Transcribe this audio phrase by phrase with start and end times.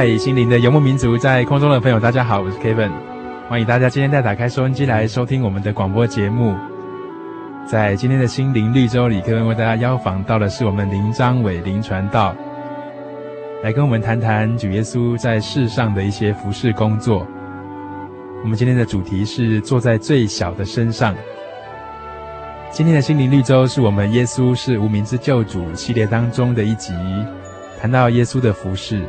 [0.00, 2.90] 嗨，心灵的游牧民族，在空中的朋友，大家好，我是 Kevin，
[3.50, 6.56] 欢迎大家今天再打开收音机来收听我们的广播节目。
[7.66, 12.34] 在今天的心灵绿洲里，Kevin 为大家邀访到的是我们林张伟林传道，
[13.62, 17.26] 来跟我们谈谈主耶稣在世上的一些服事工作。
[18.42, 21.14] 我们今天的主题是坐在最小的身上。
[22.70, 26.94] 今天的心灵绿洲是我们耶稣是无名之救主系列当中的一集，
[27.78, 29.04] 谈到耶稣的服事。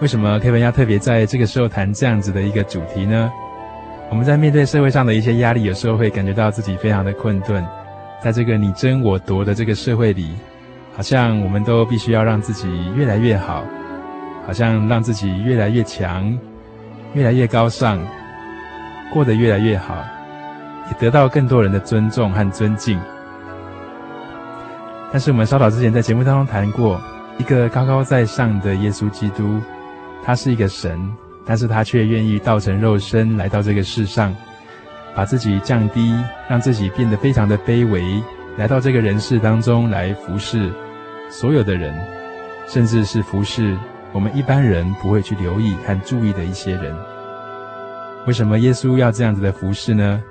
[0.00, 3.30] 为什么 Kevin 要特别在这个时候谈这样子的一个主题呢？
[4.10, 7.64] 我们在面对社会上的一些压力，有时候会感觉到自己非常的困顿，
[8.22, 10.34] 在这个你争我夺的这个社会里，
[10.94, 13.64] 好像我们都必须要让自己越来越好，
[14.46, 16.36] 好像让自己越来越强，
[17.14, 17.98] 越来越高尚，
[19.12, 20.04] 过得越来越好，
[20.90, 23.00] 也得到更多人的尊重和尊敬。
[25.12, 27.00] 但是我们稍早之前在节目当中谈过，
[27.38, 29.60] 一个高高在上的耶稣基督。
[30.24, 30.98] 他是一个神，
[31.44, 34.34] 但是他却愿意道成肉身来到这个世上，
[35.14, 36.14] 把自己降低，
[36.48, 38.22] 让自己变得非常的卑微，
[38.56, 40.72] 来到这个人世当中来服侍
[41.30, 41.94] 所有的人，
[42.66, 43.76] 甚至是服侍
[44.12, 46.96] 我们一般人不会去留意和注意的一些人。
[48.26, 50.22] 为什么耶稣要这样子的服侍呢？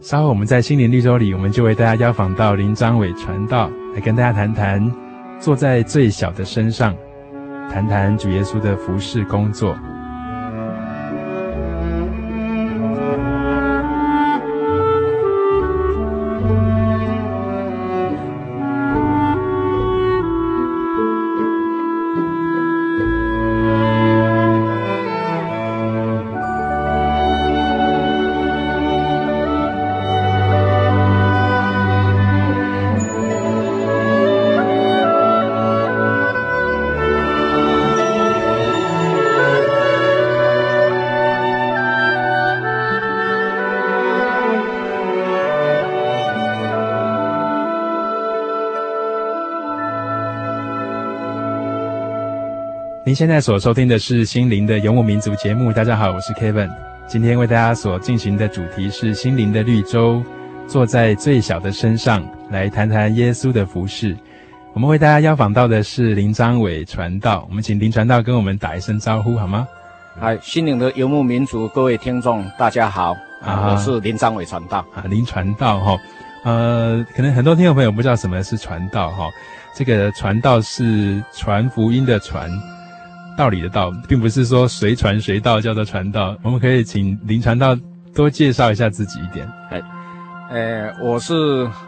[0.00, 4.90] 稍后我们在心灵绿洲里，我们就为大家邀访到林章伟传道，来跟大家谈谈
[5.38, 6.96] 坐在最小的身上。
[7.70, 9.78] 谈谈主耶稣的服饰工作。
[53.08, 55.72] 您现在所收听的是《心灵的游牧民族》节目。
[55.72, 56.68] 大家好，我是 Kevin。
[57.06, 60.22] 今天为大家所进行的主题是“心灵的绿洲”，
[60.68, 64.14] 坐在最小的身上，来谈谈耶稣的服事。
[64.74, 67.46] 我们为大家邀访到的是林章伟传道。
[67.48, 69.66] 我们请林传道跟我们打一声招呼好吗？
[70.20, 73.70] 嗨，心灵的游牧民族，各位听众，大家好啊！
[73.70, 75.98] 我是林章伟传道啊，林传道哈。
[76.44, 79.30] 呃，可能很多听众朋友不知道什么是传道哈。
[79.74, 82.50] 这个传道是传福音的传。
[83.38, 86.36] 道理的道，并不是说随传随到叫做传道。
[86.42, 87.78] 我们可以请林传道
[88.12, 89.48] 多介绍一下自己一点。
[89.70, 89.80] 哎，
[90.50, 91.34] 呃，我是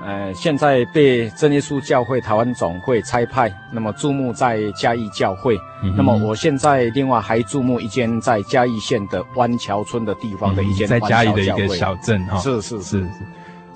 [0.06, 5.58] 呃，现在被真耶稣教会台湾总会差派，那么注目在嘉义教会。
[5.82, 12.38] 嗯、那么我现在另外还注目一间在嘉义县的湾桥村的地方的一间、嗯、在嘉义的一个小镇哈。
[12.38, 13.08] 是是是是。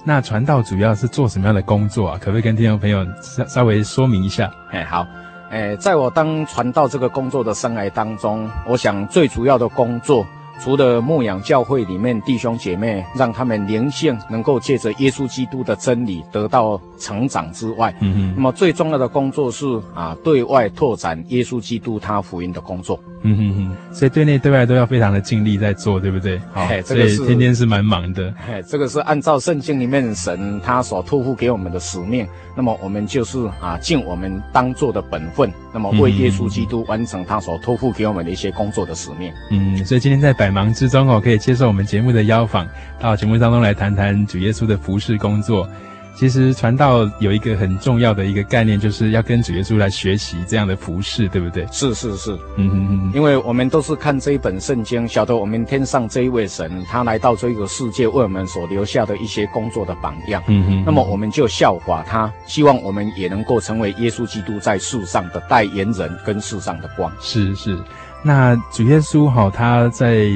[0.04, 2.18] 那传道主要是做什么样的工作啊？
[2.20, 4.48] 可不可以跟听众朋友稍稍微说明一下？
[4.70, 5.04] 哎，好。
[5.50, 10.26] 诶，在我当传道这个工作的生涯当中，我想最主要的工作
[10.60, 26.38] 除了牧养教会里面弟兄姐妹，让他们灵性能够借着耶稣基督的真理得到成长之外，嗯嗯，那么最重要的工作是啊，对外拓展耶稣基督他福音的工作，嗯哼哼，所以对内对外都要非常的尽力在做，对不对？
[26.52, 42.68] 好，这个是天天是蛮忙的，嘿，这个是按照圣经里面神他所托付给我们的使命，那么我们就是啊尽我们当做的本分，那么为耶稣基督完成他所托付给我们的一些工作的使命，嗯，所以今天在百忙之中哦，可以接受我们节目的邀访，
[43.00, 45.66] 到节目当中来谈谈主耶稣的服事工作。
[46.14, 51.66] 其实传道有一个很重要的一个概念，就是要跟主耶稣来学习这样的服饰，对不对？
[51.72, 67.10] 是是是，嗯嗯嗯，因为我们都是看这一本圣经，晓得我们天上这一位神，他来到这个世界为我们所留下的一些工作的榜样，嗯嗯，那么我们就效法他，希望我们也能够成为耶稣基督在世上的代言人跟世上的光。
[67.20, 67.76] 是是，
[68.22, 70.28] 那主耶稣哈，他在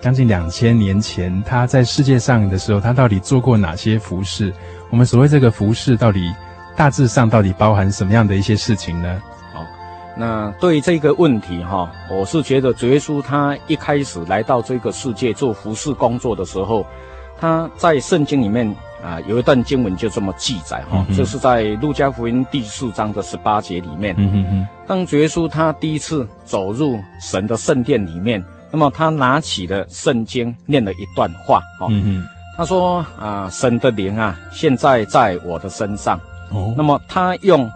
[0.00, 4.52] 将近两千年前他在世界上的时候，他到底做过哪些服事？
[4.94, 6.32] 我们所谓这个服饰，到底
[6.76, 9.20] 大致上到底包含什么样的一些事情呢？
[9.52, 9.66] 好，
[10.16, 16.86] 那对于这个问题哈，我是觉得主耶稣他一开始来到这个世界做服饰工作的时候，
[17.40, 24.14] 他在圣经里面啊有一段经文就这么记载哈，就是在路加福音第四章的十八节里面。
[24.86, 31.60] 当主耶稣他第一次走入神的圣殿里面，那么他拿起了圣经念了一段话。
[31.90, 32.28] 嗯哼。
[32.56, 36.18] 他说：“啊，神的灵啊，现在在我的身上。
[36.50, 37.70] 哦，那么他用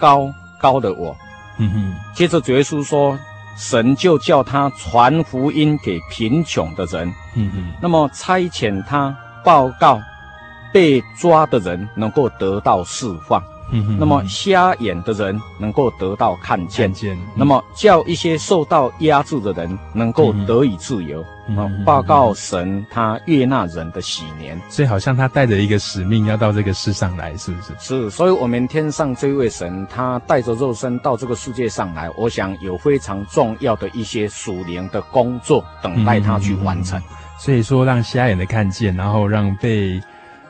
[0.00, 1.16] 高高的我。
[1.58, 1.94] 嗯哼。
[2.14, 3.16] 接着主耶稣说，
[3.56, 7.12] 神就叫他传福音给贫穷的人。
[7.34, 7.72] 嗯哼。
[7.80, 10.00] 那么差遣他报告
[10.72, 21.22] 被抓的人能够得到释放。”嗯哼，那么瞎眼的人能够得到看见，看见，那么叫一些受到压制的人能够得以自由。
[21.22, 21.26] 嗯，
[21.84, 27.72] 报告神他悦纳人的喜年，所以好像他带着一个使命要到这个世上来，是不是？
[27.78, 37.00] 是，所以我们天上这位神他带着肉身到这个世界上来，我想有非常重要的一些属灵的工作等待他去完成。
[37.38, 40.00] 所以说，让瞎眼的看见，然后让被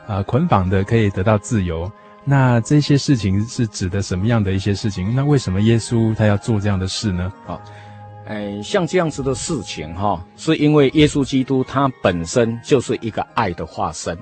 [0.07, 1.91] 呃捆绑的可以得到自由。
[2.23, 5.13] 那这些事情是指的什么样的一些事情？
[5.13, 7.31] 那为什么耶稣他要做这样的事呢？
[7.45, 7.61] 好，
[8.25, 14.17] 哎，像这样子的事情哈，是因为耶稣基督他本身就是一个爱的化身，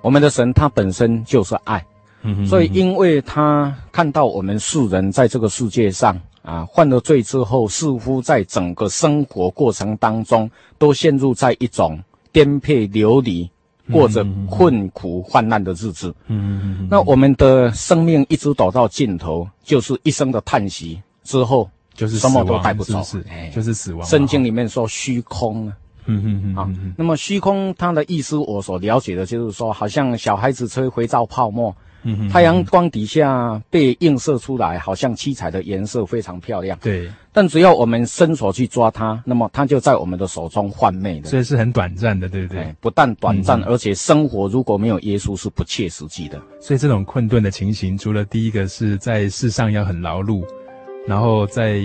[0.00, 1.84] 我们的神他本身就是爱，
[2.22, 12.02] 嗯哼，所以因为他看到我们世人在这个世界上啊犯了罪之后，似乎在整个生活过程当中都陷入在一种
[12.32, 13.50] 颠沛流离。
[13.90, 24.06] 过着困苦患难的日子，嗯，那我们的生命一直走到尽头，就是一生的叹息之后，就是什么都带不走，是，就是死亡。
[24.06, 31.74] 圣经里面说虚空啊，嗯嗯嗯，啊，那么虚空它的意思，我所了解的就是说，好像小孩子吹肥皂泡沫。
[32.04, 36.78] 嗯，太阳光底下被映射出来，好像七彩的颜色非常漂亮。
[36.80, 41.28] 对，但只要我们伸手去抓它，那么它就在我们的手中幻灭的。
[41.28, 42.72] 所以是很短暂的，对不对？
[42.80, 46.40] 不但短暂，嗯，而且生活如果没有耶稣是不切实际的。
[46.60, 50.44] 所以这种困顿的情形，除了第一个是在世上要很劳碌，
[51.08, 51.80] 然后在。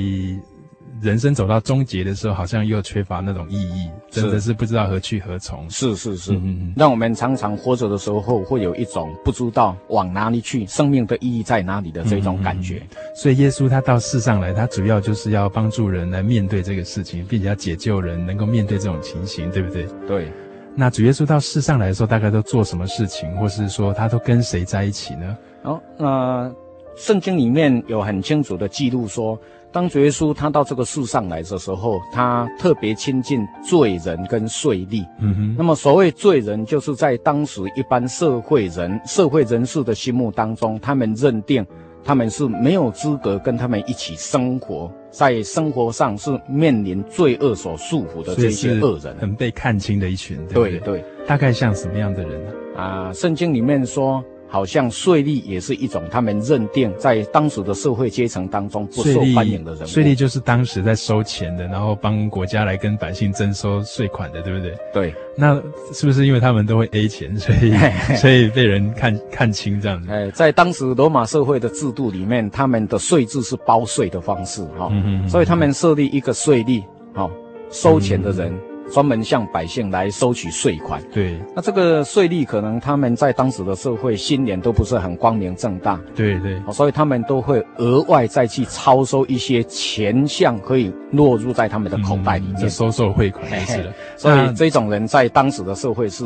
[1.01, 5.69] 人生走到终结的时候，好像又缺乏那种意义，真的是不知道何去何从。
[5.69, 12.81] 是是是，嗯，让我们常常活着的时候，会有一种不知道往哪里去，生命的意义在哪里的这种感觉。
[12.92, 19.85] 嗯，所以耶稣他到世上来，他主要就是要帮助人来面对这个事情，并且要解救人，能够面对这种情形，对不对？
[20.07, 20.31] 对。
[20.73, 25.37] 那主耶稣到世上来的时候，大概都做什么事情，或是说他都跟谁在一起呢？
[25.63, 26.49] 哦，那
[26.95, 29.40] 圣经里面有很清楚的记录说。
[29.71, 35.04] 当主耶稣他到这个世上来的时候，他特别亲近罪人跟税吏。
[35.18, 35.56] 嗯哼。
[35.57, 41.66] 那么所谓罪人，就是在当时一般社会人、社会人士的心目当中，他们认定
[42.04, 50.38] 他们是没有资格跟他们一起生活，在生活上是面临罪恶所束缚的这些恶人，很被看清的一群。
[50.50, 52.52] 对对，对对，大概像什么样的人呢？
[52.78, 54.23] 啊，圣经里面说。
[54.54, 59.88] 好像税吏也是一种他们认定在当时的社会阶层当中不受欢迎的人物。
[59.88, 64.78] 税吏就是当时在收钱的，然后帮国家来跟百姓征收税款的，对不对？
[64.94, 65.16] 对。
[65.36, 65.60] 那
[65.92, 67.74] 是不是因为他们都会 A 钱，所以
[68.16, 70.12] 所以被人看看轻这样子？
[70.12, 74.92] 哎，在当时罗马社会的制度里面，他们的税制是包税的方式哈，
[75.28, 76.83] 所以他们设立一个税吏，
[77.16, 77.31] 好、哦、
[77.72, 78.54] 收钱的人。
[78.54, 81.02] 嗯专门向百姓来收取税款。
[81.11, 85.99] 对，那这个税吏可能他们在当时的社会新年都不是很光明正大。
[86.16, 93.94] 对对，所以他们都会额外再去超收一些钱项，可以落入在他们的口袋里面，就、嗯、收受贿款就是了。
[94.18, 96.23] 所以这种人在当时的社会是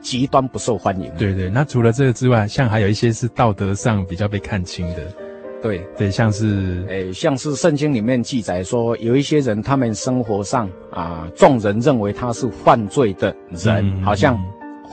[0.00, 1.10] 极端不受欢迎。
[1.18, 5.25] 对对，那除了这个之外，像还有一些是道德上比较被看轻的。
[5.62, 5.86] 对。
[5.96, 14.38] 对，像是诶，像是圣经里面记载说，有一些人，他们生活上啊，众人认为他是犯罪的人，嗯、好像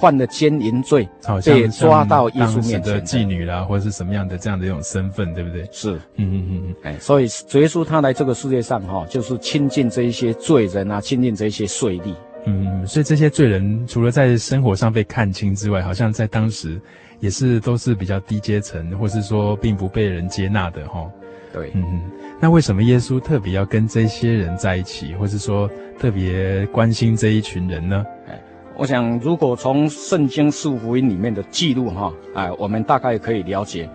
[0.02, 3.02] 犯了奸淫罪，好像被抓到耶稣面前的。
[3.02, 5.68] 妓女啦，或者是什么样的这样的一种身份，对不对？
[5.72, 12.14] 是，嗯嗯嗯嗯，哎，所以主耶稣他来这个世界上哈，就是亲近这一些罪人啊，亲近这一些税吏，
[12.46, 16.80] 嗯，所以这些罪人除了在生活上被看清之外，好像在当时。
[17.24, 21.10] 也是都是比较低阶层，或是说并不被人接纳的哈。
[21.54, 22.02] 对，嗯，
[22.38, 28.06] 那为什么耶稣特别要跟这些人在一起，或是说特别关心这一群人呢？
[28.28, 28.38] 哎，
[28.76, 33.90] 我想如果从圣经四福音里面的记录哈，哎，我们大概可以了解，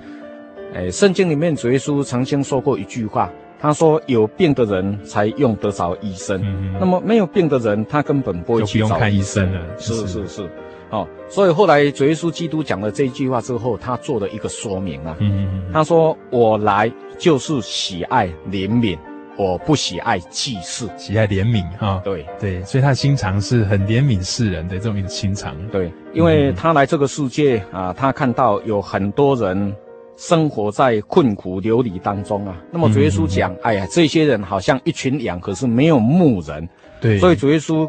[0.74, 3.30] 哎，圣经里面主耶稣曾经说过一句话，
[3.60, 9.60] 他说有病的人才用得着医生，嗯，那么没有病的人他根本不会用看医生了。
[9.78, 10.26] 是是是。
[10.28, 10.50] 是
[10.90, 15.14] 哦，所以后来主耶稣基督讲了这一句话之后，他做了一个说明啊。
[15.20, 15.72] 嗯嗯嗯。
[15.72, 18.98] 他说：“我来就是喜爱怜悯，
[19.36, 22.00] 我不喜爱祭祀。”喜爱怜悯哈。
[22.02, 25.54] 对对，所以他心肠是很怜悯世人的这种心肠。
[25.70, 29.74] 对，因为他来这个世界啊，他看到有很多人
[30.16, 32.56] 生活在困苦流离当中啊。
[32.70, 36.66] 那么主耶稣讲：“哎呀，这些人好像一群羊，可是没有牧人。”
[36.98, 37.86] 对，所以主耶稣。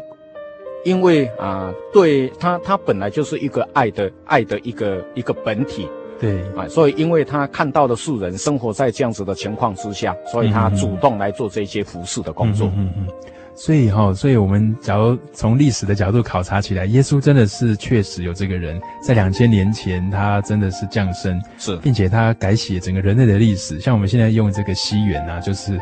[0.84, 12.68] 因为啊，对他，他本来就是一个爱的爱的一个一个本体，对啊，所以因为他看到的世人生活在这样子的情况之下，所以他主动来做这些服饰的工作。
[12.68, 13.06] 嗯嗯，嗯，
[13.54, 23.78] 所以哈、哦，所以我们假如从历史的角度考察起来，耶稣真的是确实有这个人，在两千年前他真的是降生，是，并且他改写整个人类的历史。
[23.80, 25.78] 像我们现在用这个西元啊，就是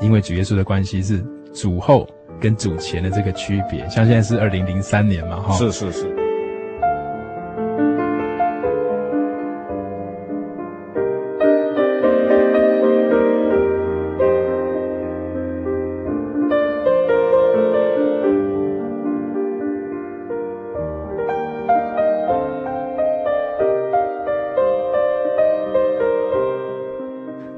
[0.00, 2.08] 因为主耶稣的关系是主后。
[2.40, 6.16] 跟主前的这个区别，像现在是二零零三年嘛，哈，是是是。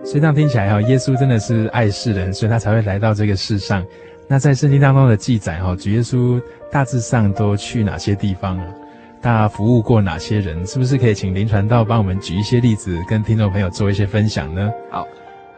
[0.04, 3.82] 所以这样听起来哈，耶稣真的是爱世人，所以他才会来到这个世上。
[4.32, 8.64] 那在圣经当中的记载哈，主耶稣大致上都去哪些地方啊？
[9.20, 10.66] 他服务过哪些人？
[10.66, 14.70] 是不是可以请林传道帮我们举一些例子，跟听众朋友做一些分享呢？
[14.90, 15.06] 好，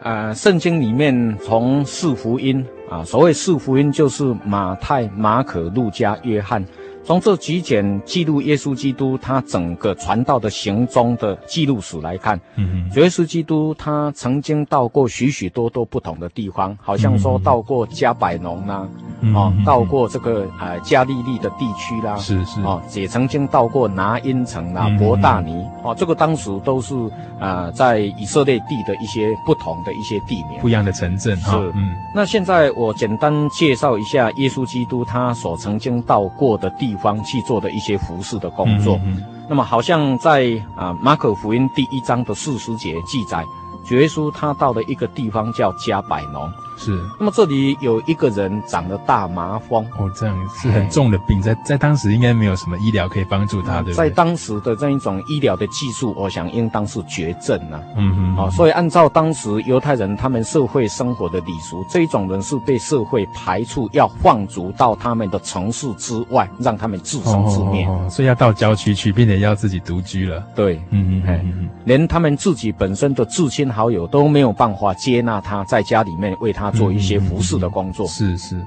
[0.01, 6.61] 呃，圣经里面从四福音啊，所谓四福音就是马太、马可、路加、约翰。
[7.05, 18.87] 从这几卷记录耶稣基督他整个传道的行踪的记录史来看，嗯哼，耶稣基督他曾经到过许许多多不同的地方，好像说到过加百农啦，
[19.21, 26.95] 嗯、哦，到过这个呃加利利的地区啦，是是，哦，也曾经到过拿因城啦、伯大尼，哦，这个当时都是
[27.39, 31.93] 呃在以色列地的一些不同的一些地名，不一样的城镇，是，嗯。
[32.15, 43.43] 那现在我简单介绍一下耶稣基督他所曾经到过的地方去做的一些服饰的工作，嗯嗯，那么好像在啊马可福音第一章的四十节记载，
[43.85, 46.51] 主耶稣他到了一个地方叫加百农。
[46.77, 53.95] 是，那么这里有一个人长了大麻风哦，这样是很重的病，在在当时应该没有什么医疗可以帮助他，对不对？
[53.95, 57.79] 在当时的这一种医疗的技术，我想应当是绝症啊。
[57.95, 67.85] 嗯嗯，啊，所以按照当时犹太人他们社会生活的礼俗，这一种人是被社会排除，要放逐到他们的城市之外，让他们自生自灭。
[67.85, 70.43] 哦，所以要到郊区去，并且要自己独居了。
[70.53, 76.64] 对，嗯嗯嗯嗯，连他们自己本身的至亲好友都没有办法接纳他，在家里面为他。
[76.71, 78.65] 他做一些服侍的工作，是是。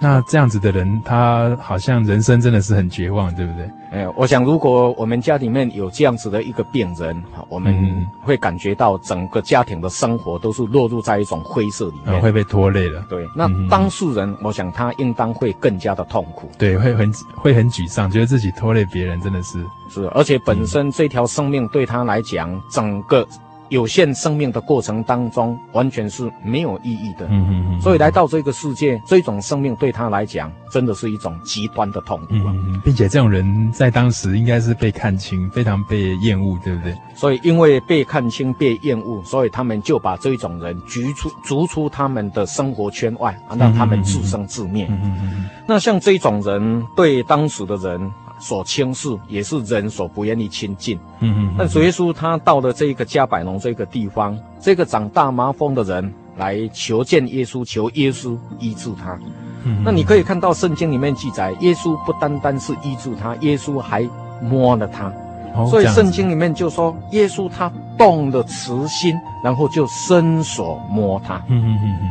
[0.00, 3.70] 那这样子的人，他好像人生真的是很绝望，对不对？
[3.92, 13.02] 哎，我想如果我们家里面有这样子的一个病人，我们会感觉到整个家庭的生活都是落入在一种灰色里面，嗯、会被拖累了。
[13.08, 20.06] 对，那当事人，我想他应当会更加的痛苦，对，会很会很沮丧，觉得自己拖累别人，真的是是。
[20.08, 23.26] 而且本身这条生命对他来讲，整个。
[23.70, 27.26] 有限生命的过程当中，完全是没有意义的。
[27.30, 27.80] 嗯嗯嗯。
[27.80, 32.52] 所以来到这个世界，这种生命对他来讲，真的是一种极端的痛苦啊。
[32.54, 32.80] 嗯嗯。
[32.84, 36.94] 并且这种人在当时应该是被看清，非常被厌恶，对不对？
[37.14, 44.86] 所以因为被看清、被厌恶，所以他们就把这种人逐出、逐出他们的生活圈外，让他们自生自灭。
[44.90, 45.44] 嗯嗯嗯。
[45.66, 48.12] 那像这种人，对当时的人。
[48.46, 50.98] 所轻视也是人所不愿意亲近。
[51.20, 51.54] 嗯嗯。
[51.58, 59.18] 但主耶稣他到了这个加百农这个地方，这个长大麻风的人来求见耶稣，求耶稣医治他。
[59.64, 59.80] 嗯。
[59.82, 64.06] 那你可以看到圣经里面记载，耶稣不单单是医治他，耶稣还
[64.42, 65.10] 摸了他。
[65.56, 65.66] 哦。
[65.70, 71.36] 所以圣经里面就说，耶稣他动了慈心，然后就伸手摸他。
[71.48, 72.10] 嗯嗯嗯嗯。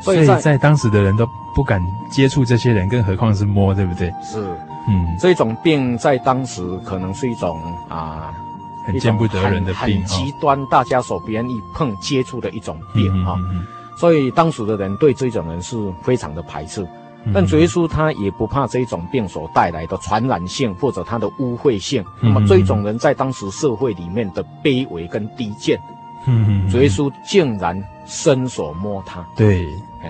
[0.00, 4.10] 所以在当时的人都不敢接触这些人，更何况是摸，对不对？
[4.22, 4.56] 是。
[4.88, 8.32] 嗯，这种病在当时可能是一种啊，
[8.86, 13.36] 很见不得人的病，很极端，大家所不愿意碰接触的一种病哈。
[13.98, 16.86] 所以当时的人对这种人是非常的排斥。
[17.34, 22.04] 但主耶稣他也不怕这种病所带来的传染性或者他的污秽性。
[22.20, 25.76] 那么这种人在当时社会里面的卑微跟低贱，
[26.26, 29.26] 嗯，主耶稣竟然伸手摸他。
[29.34, 29.66] 对。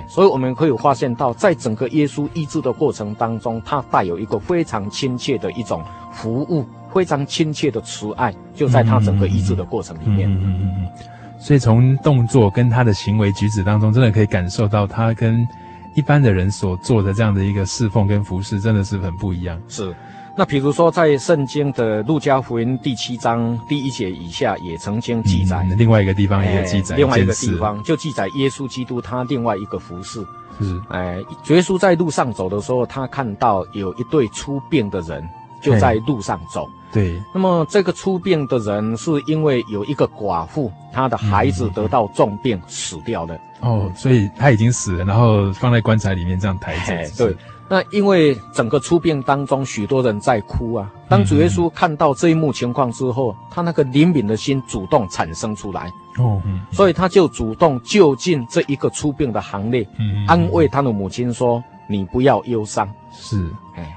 [0.08, 10.30] 所以我们可以发现到，在整个耶稣医治的过程当中，他带有一个非常亲切的一种服务，非常亲切的慈爱，就在他整个医治的过程里面。
[10.30, 10.86] 嗯嗯嗯。
[11.38, 15.46] 所以从动作跟他的行为举止当中，真的可以感受到他跟
[15.94, 19.60] 一般的人所做的这样的一个侍奉跟服侍，真的是很不一样。
[19.68, 19.94] 是。
[20.38, 25.78] 那比如说，在圣经的路加福音第七章第一节以下，也曾经记载、嗯。
[25.78, 26.99] 另外一个地方也有记载、哎。
[26.99, 30.23] 另外一个地方就记载耶稣基督他另外一个服饰。
[30.61, 30.78] 是。
[30.88, 35.26] 哎，耶稣在路上走的时候，他看到有一对出殡的人
[35.62, 36.69] 就在路上走。
[36.93, 37.19] 对。
[37.33, 43.38] 那么这个出殡的人是因为有一个寡妇，她的孩子得到重病死掉了。
[43.61, 46.95] 哦，所以他已经死了，然后放在棺材里面这样抬着。
[46.95, 47.35] 哎，对。
[47.68, 50.90] 那因为整个出殡当中，许多人在哭啊。
[51.08, 55.92] 当主耶稣看到这一幕情况之后，他那个怜悯的心主动产生出来。
[56.18, 59.87] 哦，嗯，所以他就主动就近这一个出殡的行列，
[60.26, 63.96] 安慰他的母亲说：“你不要忧伤。”是，哎。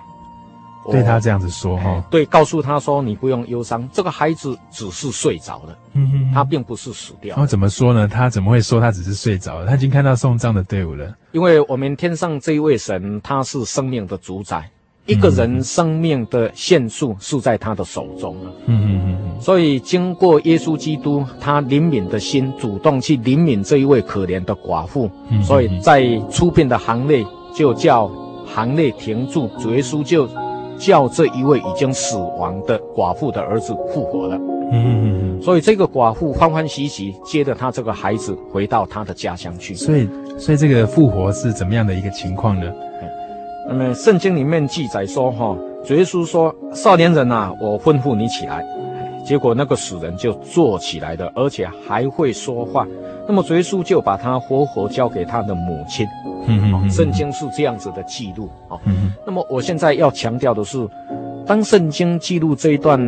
[0.92, 7.36] 对他这样子说哈，对，告诉他说，你不用忧伤，这个孩子只是睡着了，嗯哼，他并不是死掉。
[7.36, 8.08] 然后怎么说呢？
[8.08, 9.68] 他怎么会说他只是睡着了？
[9.68, 11.14] 他已经看到送葬的队伍了。
[11.32, 14.70] 因为我们天上这一位神，他是生命的主宰，
[15.06, 18.36] 一个人生命的限数是在他的手中。
[18.66, 19.42] 嗯嗯嗯。
[19.42, 25.10] 所以经过耶稣基督，他怜悯的心，主动去怜悯这一位可怜的寡妇，
[25.44, 27.26] 所以在出殡的行列
[27.56, 28.12] 就叫
[28.46, 30.28] 行列停住，主耶稣就。
[30.80, 34.36] 叫这一位已经死亡的寡妇的儿子复活了，
[34.72, 39.76] 嗯嗯嗯，所以这个寡妇欢欢喜喜接着他这个孩子回到他的家乡去。
[39.76, 42.72] 所以，所以这个复活是怎么样的一个情况呢？
[43.68, 48.66] 那么圣经里面记载说，哈，主耶稣说：“少年人啊，我吩咐你起来。”
[49.24, 52.88] 结果那个死人就坐起来了，而且还会说话。
[53.28, 56.08] 那么主耶稣就把他活活交给他的母亲。
[56.50, 58.78] 嗯嗯，圣经是这样子的记录啊。
[58.86, 60.88] 嗯，那么我现在要强调的是，
[61.46, 63.00] 当圣经记录这一段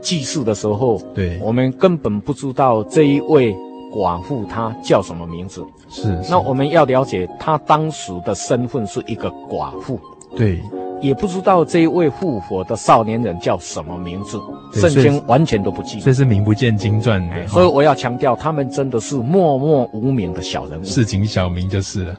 [0.00, 3.54] 记事的时候，对，我们根本不知道这一位
[3.92, 5.64] 寡妇她叫什么名字。
[5.88, 9.98] 是，是，那我们要了解她当时的身份是一个寡妇。
[10.36, 10.60] 对。
[11.02, 14.40] 也不知道这一位复活的少年人叫什么名字，
[14.72, 16.00] 圣经完全都不记。
[16.00, 22.16] 这是名不见经传的，所以我要强调，他们真的是默默无名的小人物，市井小民就是了。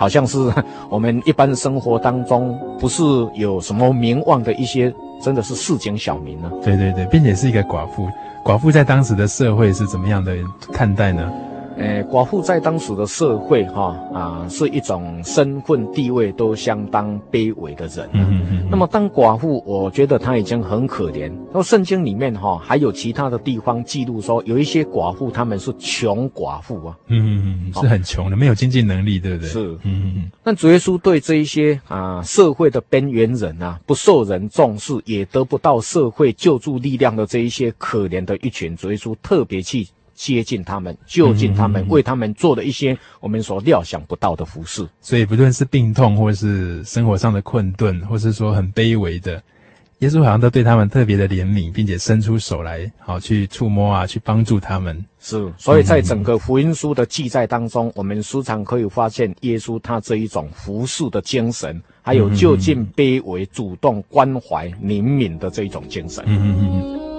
[0.00, 0.38] 好像是
[0.88, 3.02] 我们一般生活当中不是
[3.34, 4.90] 有什么名望的一些，
[5.22, 6.50] 真的是市井小民呢。
[6.64, 8.08] 对对对，并且是一个寡妇，
[8.42, 10.34] 寡妇在当时的社会是怎么样的
[10.72, 11.30] 看待呢？
[11.76, 18.08] 呃，寡妇在当时的社会，哈啊，是一种身份地位都相当卑微的人。
[18.12, 18.68] 嗯嗯嗯。
[18.70, 21.32] 那么当寡妇，我觉得她已经很可怜。
[21.52, 26.96] 那圣经里面哈还有其他的地方记录说，有一些寡妇他们是穷寡妇啊。
[27.06, 29.48] 嗯嗯嗯，是很穷的，没有经济能力，对不对？
[29.48, 29.60] 是。
[29.60, 30.30] 嗯嗯嗯。
[30.42, 39.86] 但主耶稣对这一些啊社会的边缘人啊，不受人重视，也得不到社会救助力量的这一些可怜的一群，主耶稣特别去。
[40.20, 44.86] 接近他们，就近他们，为他们做的一些我们所料想不到的服饰。
[45.00, 49.42] 所以，不论是病痛，或是生活上的困顿，或是说很卑微的，
[50.00, 55.02] 耶稣好像都对他们特别的怜悯，并且伸出手来，好去触摸啊，去帮助他们。
[55.20, 66.22] 是，所以在整个福音书的记载当中，我们时常可以发现耶稣他这一种服侍的精神，还有就近卑微、主动关怀、怜悯的这一种精神。
[66.26, 67.09] 嗯嗯嗯。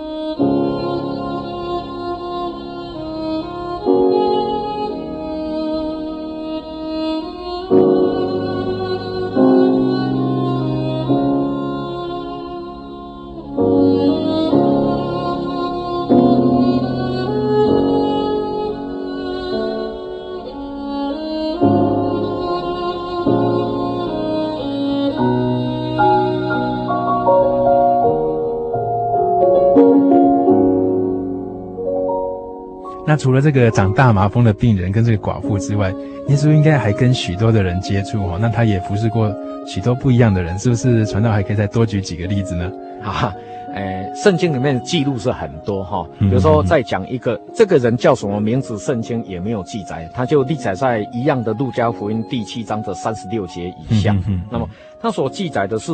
[33.21, 35.93] 除了这个长大麻风的病人跟这个寡妇之外，
[36.27, 38.39] 耶稣应该还跟许多的人接触哦。
[38.41, 39.31] 那他也服侍过
[39.67, 41.05] 许多不一样的人，是不是？
[41.05, 42.71] 传道还可以再多举几个例子呢？
[43.03, 43.31] 啊，
[43.75, 46.03] 诶，圣经里面记录是很多哈。
[46.17, 54.17] 比如说，再讲一个，这个人叫什么名字，圣经也没有记载，他就记载在一样的路加福音第七章的三十六节以下。
[54.49, 54.67] 那么，
[54.99, 55.91] 他所记载的是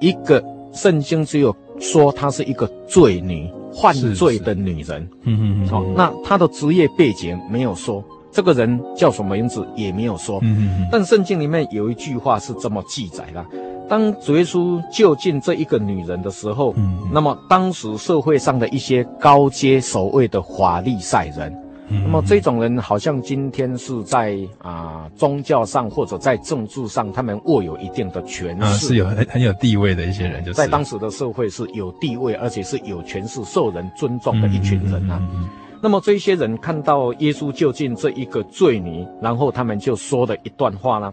[0.00, 0.42] 一个
[0.72, 3.50] 圣经只有说她是一个罪女。
[3.82, 13.44] 犯罪的女人，嗯嗯嗯，好，那她的职业背景没有说，这个人叫什么名字也没有说，嗯嗯，但圣经里面有一句话是这么记载的：
[13.86, 21.54] 当主耶稣就近这一个女人的时候，嗯，那么当时社会上的一些高阶所谓的法利赛人。
[21.88, 35.18] 嗯、那么这种人好像今天是在啊、呃、宗教上或者在政治上，他们握有一定的权势，啊、是有很很有地位的一些人，就是在当时的社会是有地位，而且是有权势、受人尊重的一群人啊。
[35.20, 35.48] 嗯嗯嗯、
[35.80, 41.12] 那么这些人看到耶稣就近这一个罪女，然后他们就说了一段话呢。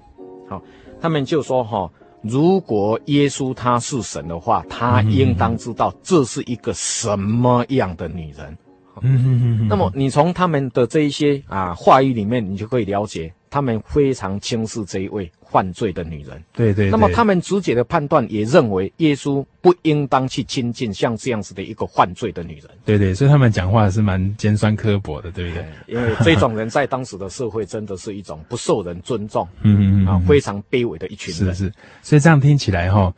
[0.50, 0.62] 好，
[1.00, 1.90] 他们就说哈，
[2.22, 8.58] 如果耶稣他是神的话，他应当知道这是一个什么样的女人。
[9.02, 16.42] 嗯嗯嗯，那么你从他们的这一些啊话语里面，你就可以了解，他们非常轻视这一位犯罪的女人。
[16.54, 16.92] 对，对对。
[16.92, 22.66] 那么他们直接的判断也认为，耶稣不应当去亲近像这样子的一个犯罪的女人。
[22.86, 25.66] 对对，所以他们讲话是蛮尖酸刻薄的，对不对？
[25.88, 31.56] 因为这种人在当时的社会真的是一种不受人尊重， 嗯嗯嗯啊，非常卑微的一群人。
[31.56, 31.74] 是是。
[32.02, 33.14] 所以这样听起来哈，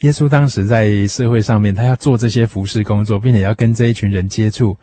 [0.00, 4.76] 耶稣当时在社会上面，他要做这些服侍工作，并且要跟这一群人接触。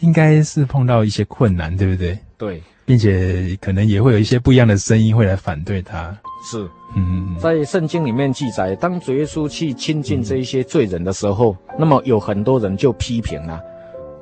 [0.00, 2.18] 应该是碰到一些困难，对不对？
[2.36, 6.16] 对，并且可能也会有一些不一样的声音会来反对他。
[6.50, 13.60] 是，嗯，在圣经里面记载，当主耶稣去亲近这一些罪人的时候，嗯、那么有很多人就批评了，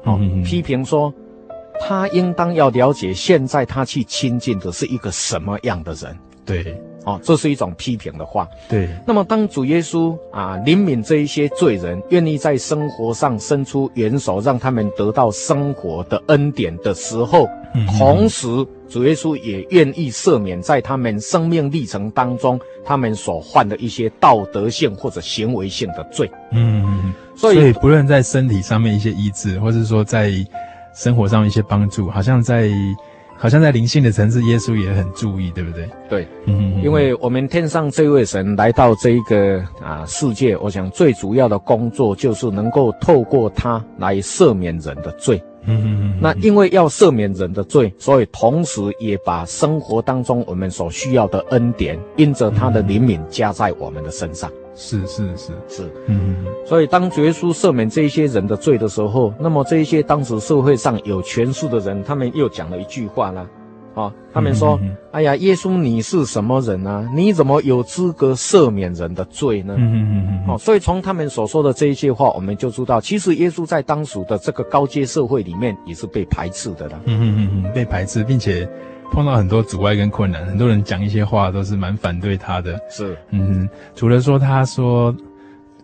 [0.04, 1.12] 哦，嗯、批评说
[1.78, 6.16] 他应当要了解现在他去亲近的是一个什么样的人。
[6.44, 6.74] 对。
[7.06, 8.48] 哦，这是一种批评的话。
[8.68, 8.88] 对。
[9.06, 18.48] 那么，当主耶稣啊怜悯这一些罪人，愿意在生活上伸出援手，让他们得到生活的恩典的时候，嗯、同时
[18.88, 26.28] 主耶稣也愿意赦免在他们生命历程当中他们所犯的一些道德性或者行为性的罪。
[26.50, 30.32] 嗯，所以，所以不论在身体上面一些医治，或是说在
[30.92, 32.68] 生活上一些帮助，好像在。
[33.38, 35.88] 好像在灵性的层次，耶稣也很注意，对不对？
[36.08, 45.42] 对，嗯，因为我们天上这位神来到这一个啊世界，我想最主要的工作就是能够透过他来赦免人的罪。
[45.68, 46.18] 嗯嗯嗯。
[46.20, 54.50] 那因为要赦免人的罪，所以同时也把生活当中我们所需要的恩典，因着他的怜悯加在我们的身上。
[54.78, 63.46] 是是是是，嗯，所以当耶稣赦免这一些人的罪的时候，那么这一些当时社会上有权势的人，他们又讲了一句话啦，
[63.94, 67.10] 啊，他们说：“嗯、哎呀，耶稣你是什么人啊？
[67.14, 77.00] 你怎么有资格赦免人的罪呢？”嗯嗯嗯，哦，所以从他们所说的这一些话，我们就知道，其实耶稣在当时的这个高阶社会里面也是被排斥的了。
[77.06, 78.68] 嗯嗯嗯，被排斥，并且。
[79.12, 82.78] 碰到很多阻碍跟困难，很多人讲一些话都是蛮反对他的。
[82.90, 85.14] 是，嗯，除了说他说，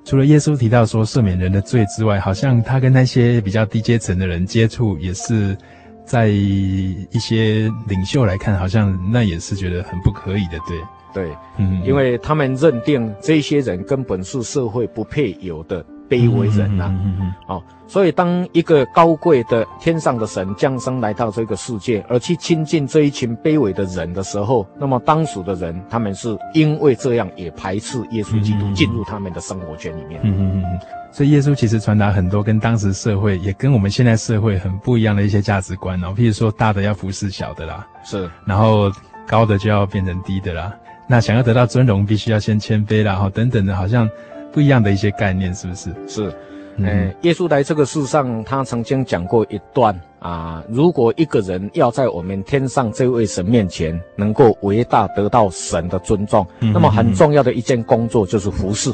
[0.04, 5.56] 除了耶稣提到说赦免人的罪之外，好像他跟那些比较低阶层的人接触，也是
[6.04, 15.84] 在一些领袖来看，好像那也是觉得很不可以的，对，对，嗯，因为他们认定这些人根本是社会不配有的。
[16.12, 30.20] 卑微人呐、啊，嗯嗯嗯、哦，所以当一个高贵的天上的神降生来到这个世界，而去亲近这一群卑微的人的时候，那么当时的人他们是因为这样也排斥耶稣基督进入他们的生活圈里面。
[30.22, 30.64] 嗯嗯嗯。
[31.10, 38.92] 所以耶稣其实传达很多跟当时社会也跟我们现在社会很不一样的一些价值观哦，譬如说大的要服侍小的啦，是，然后
[39.26, 40.74] 高的就要变成低的啦，
[41.06, 44.06] 那想要得到尊荣，必须要先谦卑啦，然后等等的，好像。
[44.52, 45.90] 不一样的一些概念，是不是？
[46.06, 46.34] 是，
[46.76, 58.92] 嗯，耶稣来这个世上，他曾经讲过一段啊，如果一个人要在我们天上这位神面前能够伟大得到神的尊重，嗯、那么很重要的一件工作就是服侍，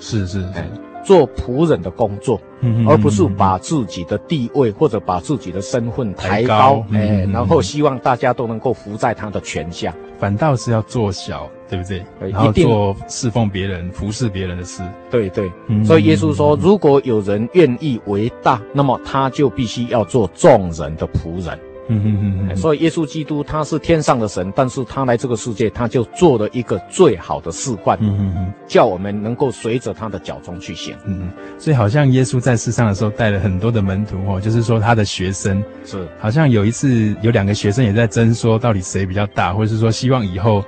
[0.00, 0.68] 是是，是，哎，
[1.08, 11.48] 做仆人的工作，嗯、而不是把自己的地位或者把自己的身份抬高，哎，然后希望大家都能够服在他的权下，反倒是要做小。
[11.70, 12.02] 对不对？
[12.30, 14.82] 然后做侍奉别人、服侍别人的事。
[15.10, 21.58] 对对，嗯、所以耶稣说，如果有人愿意为大，那么他就必须要做众人的仆人。
[21.88, 22.56] 嗯嗯嗯嗯。
[22.56, 30.94] 所以耶稣基督他是天上的神，但是他来这个世界，他就做了一个最好的示范，嗯嗯嗯，叫我们能够随着他的脚中去行。
[31.06, 40.60] 嗯，所以好像耶稣在世上的时候带了很多的门徒哦，就是说他的学生是，好像有一次有两个学生也在争说到底谁比较大，或者是说希望以后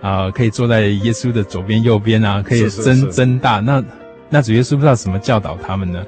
[0.00, 3.60] 啊、呃、可以坐在耶稣的左边右边啊，可以争争大。
[3.60, 3.82] 那
[4.28, 6.04] 那主耶稣不知道怎么教导他们呢？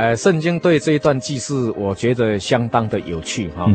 [0.00, 3.66] 呃，圣经对这一段记事，我觉得相当的有趣哈。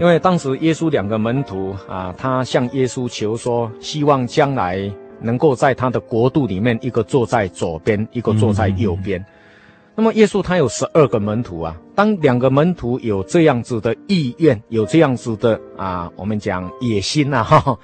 [0.00, 9.22] 因为当时耶稣两个门徒啊，他向耶稣求说，希望将来能够在他的国度里面，一个坐在左边，一个坐在右边。
[9.96, 17.78] 那么耶稣他有十二个门徒啊，当两个门徒有这样子的意愿，有这样子的啊，我们讲野心呐，哈，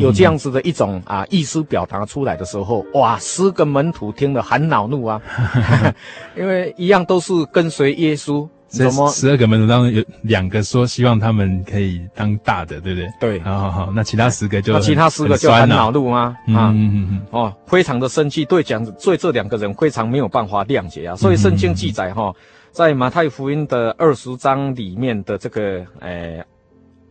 [0.00, 5.22] 有这样子的一种啊意思表达出来的时候，哇，十个门徒听了很恼怒啊，
[6.36, 8.48] 因为一样都是跟随耶稣。
[8.72, 9.08] 什么？
[9.10, 13.08] 十二个门徒当中有两个说希望他们可以当大的，对不对？
[13.20, 13.40] 对。
[13.40, 16.36] 好好好，那其他十个就那其他十个就很恼怒吗？
[16.48, 21.14] 啊，嗯嗯嗯哦，非常的生气，对讲对这两个人非常没有办法谅解啊。
[21.14, 22.34] 所以圣经记载哈，
[22.70, 26.42] 在马太福音的二十章里面的这个诶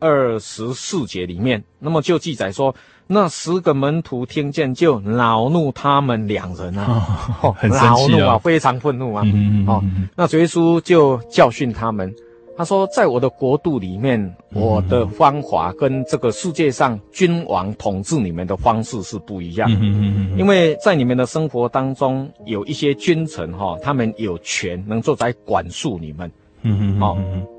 [0.02, 2.76] 二十四节里面，那么就记载说。
[3.14, 9.22] 那十个门徒听见就恼怒他们两人啊，哦、很生气、哦、怒啊，非常愤怒啊。
[9.26, 9.84] 嗯嗯嗯哦，
[10.16, 12.10] 那主耶稣就教训他们，
[12.56, 19.70] 他说：“在我的国度里面，我的方法跟这个世界上君王统治你们的方式是不一样。
[19.70, 26.32] 嗯嗯嗯，因为在你们的生活当中，有一些君臣哈，他们有权能够在管束你们。
[26.62, 27.18] 嗯嗯哦，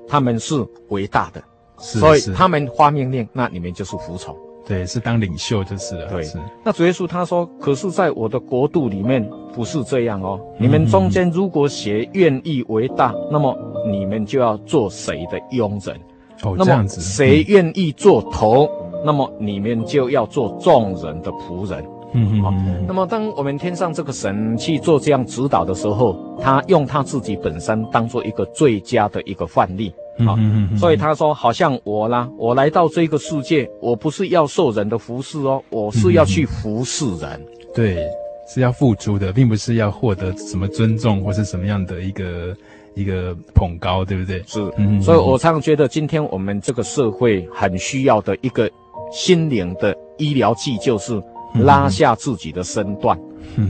[0.08, 1.46] 他们是伟大的，是
[1.82, 6.06] 所以他们发命令，那你们就是服从。”对，是当领袖就是了。
[6.06, 6.38] 对，是。
[6.62, 10.40] 那主耶稣他说：“可是，在我的国度里面不是这样哦。
[10.56, 13.58] 你们中间如果谁愿意为大，那么
[13.90, 16.00] 你们就要做谁的佣人。
[16.44, 17.00] 哦，这样子。
[17.00, 18.70] 谁愿意做头，
[19.04, 21.84] 那么你们就要做众人的仆人。
[22.12, 22.84] 嗯嗯。
[22.86, 30.38] 那么，当我们天上这个神去做这样指导的时候，他用他自己本身当做一个最佳的一个范例。”好，
[30.76, 37.40] 所以他说，好像我啦，我来到这个世界，我不是要受人的服侍哦，我是要去服侍人。
[37.74, 38.06] 对，
[38.46, 42.56] 是要付出的，并不是要获得什么尊重或是什么样的一个
[42.94, 44.42] 一个捧高，对不对？
[44.46, 48.70] 是，嗯，所以我常常觉得，今天我们这个社会很需要的一个
[49.10, 51.20] 心灵的医疗剂，就是
[51.54, 53.18] 拉下自己的身段，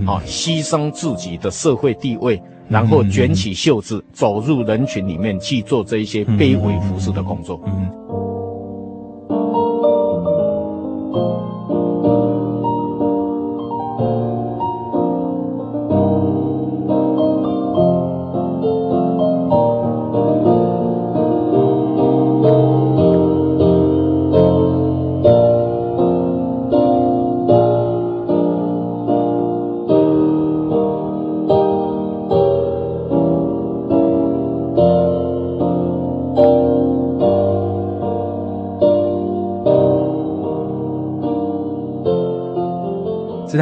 [0.07, 2.43] 啊，牺牲自己的社会地位。
[2.73, 7.61] 然后卷起袖子，嗯、走入人群里面去做这一些卑微服饰的工作。
[7.67, 8.02] 嗯。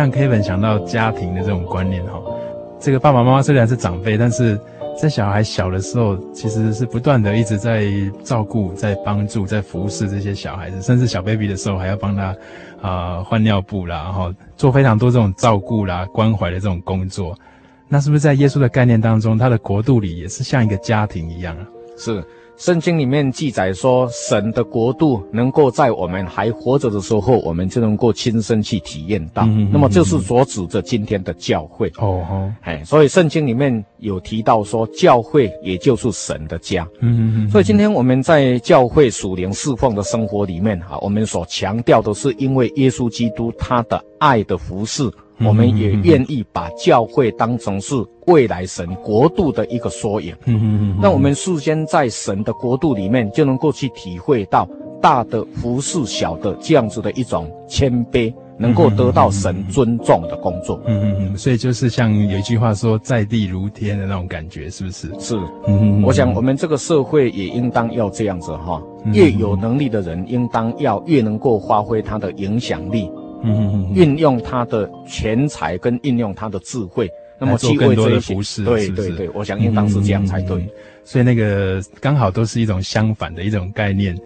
[0.01, 2.19] 让 Kevin 想到家庭的这种观念哈，
[2.79, 4.59] 这个爸爸妈妈虽然是长辈，但是
[4.99, 7.85] 在小孩小的时候，其实是不断的一直在
[8.25, 12.35] 照顾、在帮助、在服侍这些小孩子，甚至小 baby 的时候还要帮他
[12.81, 17.39] 啊、换尿布啦，然后做非常多这种照顾啦、关怀的这种工作。
[17.87, 21.67] 那是不是在耶稣的概念当中，他的国度里也是像一个家庭一样啊？
[21.99, 22.25] 是。
[22.61, 29.47] 圣经里面记载说，神的国度能够在我们还活着的时候，我们就能够亲身去体验到。
[29.73, 31.89] 那么，就是所指着今天的教会。
[31.97, 36.87] 哦吼，哎，所以圣经里面有提到说，教会也就是神的家。
[37.01, 45.11] 嗯哼哼哼，所以今天我们在教会属灵侍奉的生活里面，哈，我们所强调的是，因为耶稣基督他的爱的服事。
[45.45, 47.95] 我们也愿意把教会当成是
[48.27, 50.35] 未来神国度的一个缩影。
[50.45, 50.99] 嗯嗯嗯。
[51.01, 54.69] 那我们事先在神的国度里面，就能够去体会到
[55.01, 60.79] 大的服侍小的这样子的一种谦卑，能够得到神尊重的工作。
[60.87, 61.37] 嗯嗯嗯。
[61.39, 65.09] 所以就是像有一句话说“在地如天”的那种感觉，是不是？
[65.19, 65.37] 是。
[65.67, 66.03] 嗯嗯。
[66.03, 73.11] 我想我们这个社会也应当要这样子哈，越有能力的人，应当要越能够发挥他的影响力。
[73.43, 80.63] 嗯嗯嗯，运用他的钱财跟运用他的智慧，那么做更多的服饰，对对对，我想应当是这样才对。
[80.63, 80.69] 嗯、
[81.05, 84.17] 所以那个刚好都是一种相反的一种概念。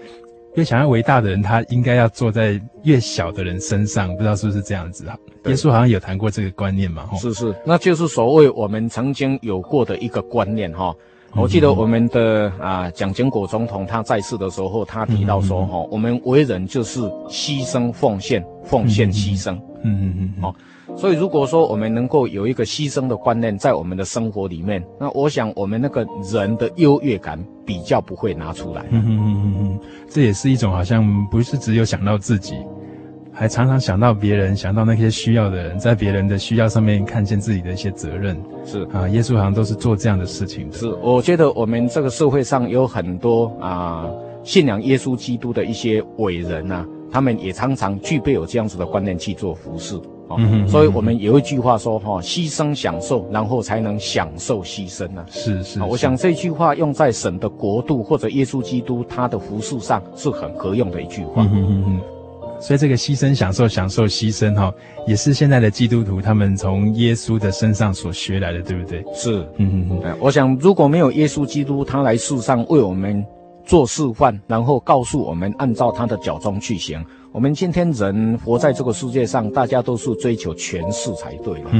[0.57, 5.19] 越想要伟大的人，他应该要坐在越小的人身上，不知道是不是这样子啊？
[5.47, 7.09] 耶稣好像有谈过这个观念嘛？
[7.19, 10.95] 是是，那就是所谓我们曾经有过的一个观念哈。
[11.37, 19.53] 我记得我们的啊蒋经国总统他在世的时候，他提到说哈，我们为人就是牺牲奉献，奉献牺牲。
[19.83, 20.45] 嗯嗯嗯。
[20.45, 20.55] 哦，
[20.97, 28.85] 所以如果说我们能够有一个牺牲的观念在我们的生活里面，那我想我们那个人的优越感比较不会拿出来。
[28.91, 32.55] 嗯嗯嗯嗯，这也是一种好像不是只有想到自己。
[33.37, 38.41] 还常常想到别人，想到那些需要的人，在别人的需要上面看见自己的一些责任。
[38.65, 40.79] 是啊，耶稣好像都是做这样的事情的。
[40.79, 44.09] 是，我觉得我们这个社会上有很多啊，
[44.45, 49.97] 信仰耶稣基督的一些伟人呐、啊，他们也常常具备有这样子的观念去做服事。
[50.29, 55.29] 哦、嗯哼，所以我们有一句话说哈，牺牲享受，然后才能享受牺牲呢、啊。
[55.29, 61.43] 是是，我想这句话用在神的国度或者耶稣基督他的服事上是很合用的一句话。
[61.43, 62.01] 嗯哼哼哼。
[62.65, 64.73] 所以这个牺牲、享受、享受、牺牲，哈，
[65.07, 69.05] 也是现在的基督徒他们从耶稣的身上所学来的，对不对？
[69.15, 70.17] 是，嗯嗯嗯。
[70.19, 73.23] 我想如果没有耶稣基督，他来世上为我们
[73.67, 77.05] 做示范，然后告诉我们按照他的脚中去行。
[77.35, 81.71] 我们今天人活在这个世界上，大家都是追求权势才对的。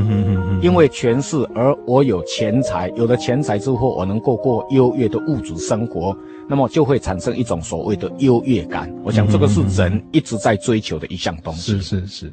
[0.61, 6.13] 因为权势，而我有钱财，有了钱财之后，我能够过优越的物质生活，
[6.49, 8.93] 那么就会产生一种所谓的优越感。
[9.05, 11.81] 我想这个是人一直在追求的一项东西。
[11.81, 12.33] 是是是。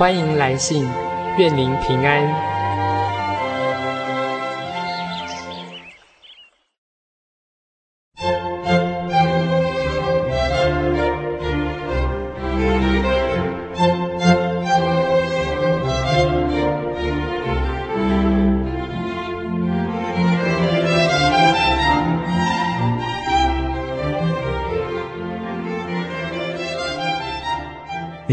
[0.00, 0.88] 欢迎来信，
[1.36, 2.49] 愿您平安。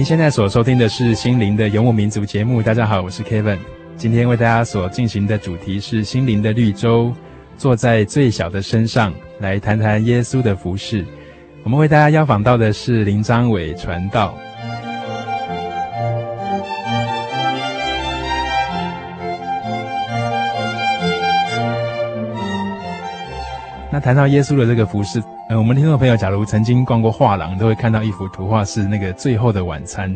[0.08, 2.64] 现在所收听的是《心灵的游牧民族》节目。
[2.64, 3.58] 大家好，我是 Kevin。
[3.98, 7.08] 今天为大家所进行的主题是《心灵的绿洲》，
[7.58, 11.06] 坐在最小的身上，来谈谈耶稣的服饰。
[11.66, 14.34] 我们为大家邀访到的是林张伟传道。
[23.92, 30.14] 那谈到耶稣的这个服饰，呃，我们听众朋友假如曾经逛过画廊，都会看到一幅图画，是那个《最后的晚餐》，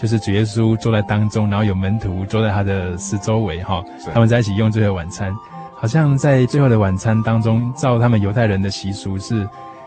[0.00, 5.30] 就是主耶稣坐在当中，然后有门徒坐在他的四周围，哈，他们在一起用最后晚餐。
[5.74, 9.46] 好像在最后的晚餐当中，照他们犹太人的习俗是，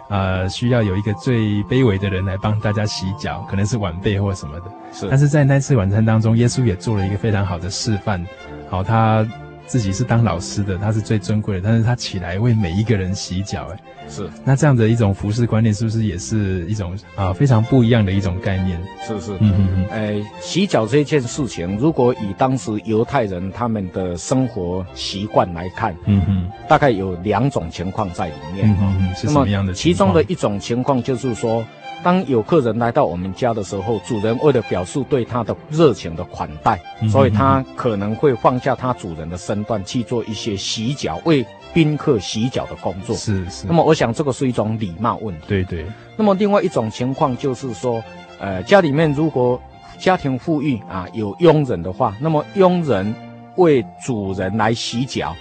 [0.09, 4.65] 呃，需要有一个最卑微的人来帮大家洗脚，可能是晚辈或什么的。
[4.91, 5.07] 是。
[5.09, 8.23] 但是在那次晚餐当中，耶稣也做了一个非常好的示范，
[8.69, 9.25] 好，他。
[9.65, 14.29] 自己是当老师的，他是最尊贵的，但是他起来为每一个人洗脚，哎，是。
[14.43, 18.79] 那这样的一种服饰观念，是不是也是一种啊非常不一样的一种概念？
[19.07, 19.85] 是是，嗯嗯嗯。
[19.89, 28.69] 哎，洗脚这件事情，如果以当时犹太人他们的生活习惯来看，嗯嗯，大概有两种情况在里面。
[28.69, 29.93] 嗯嗯，是什么样的情况？
[29.93, 31.65] 其中的一种情况就是说。
[32.03, 43.15] 当有客人来到我们家的时候，主人为了表示对他的热情的款待，嗯、所以他可能会放下他主人的身段去做一些洗脚、为宾客洗脚的工作。
[43.15, 43.65] 是是。
[43.65, 45.45] 那么，我想这个是一种礼貌问题。
[45.47, 45.85] 对对。
[46.17, 48.03] 那么，另外一种情况就是说，
[48.37, 49.59] 呃，家里面如果
[49.97, 53.15] 家庭富裕啊，有佣人的话，那么佣人
[53.55, 55.33] 为主人来洗脚，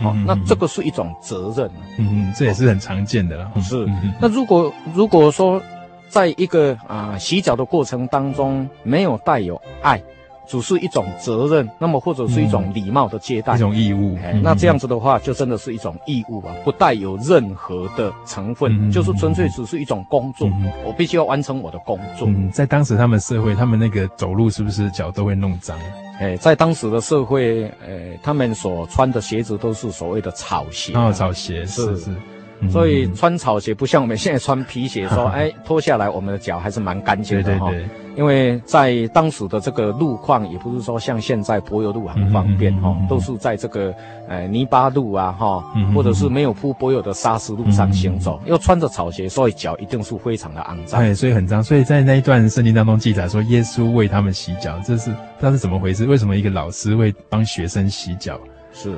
[0.00, 1.70] 嗯、哦，那这个是一种责任。
[1.98, 3.52] 嗯嗯，这也是很常见的了。
[3.62, 3.84] 是。
[3.84, 5.62] 嗯、那如果如果说。
[6.08, 10.02] 在一个啊、呃、洗脚的过程当中，没有带有爱，
[10.48, 14.32] 只是一种责任，那么或者是一种礼貌的接待，嗯、一种义务、哎。
[14.42, 20.48] 那这样子的话，就真的是一种义务啊，不带有任何的成分，嗯、就是纯粹只是一种工作。
[20.48, 22.28] 嗯、我必须要完成我的工作。
[22.28, 25.76] 嗯，在当时他们社会，他们那个走路是不是脚都会弄脏？
[26.20, 30.94] 哎，在当时的社会，哎，他们所穿的鞋子都是所谓的草鞋。
[30.94, 32.04] 哦，草鞋是是。
[32.04, 32.16] 是
[32.70, 37.70] 所以穿草鞋不像我们现在穿皮鞋，说 哎脱下来我们的脚还是蛮干净的哈。
[38.16, 43.94] 因为在当时的这个路况，也不是说像现在柏油路很方便哈，都是在这个
[44.26, 45.62] 呃泥巴路啊哈，
[45.94, 51.02] 或者是没有铺柏油的砂石路上行走，又穿着草鞋，所以脚一定是非常的肮脏。
[51.02, 51.62] 对，所以很脏。
[51.62, 56.06] 所以在那一段圣经当中记载说，耶稣为他们洗脚，这是那是怎么回事？
[56.06, 58.40] 为什么一个老师会帮学生洗脚？
[58.72, 58.94] 是。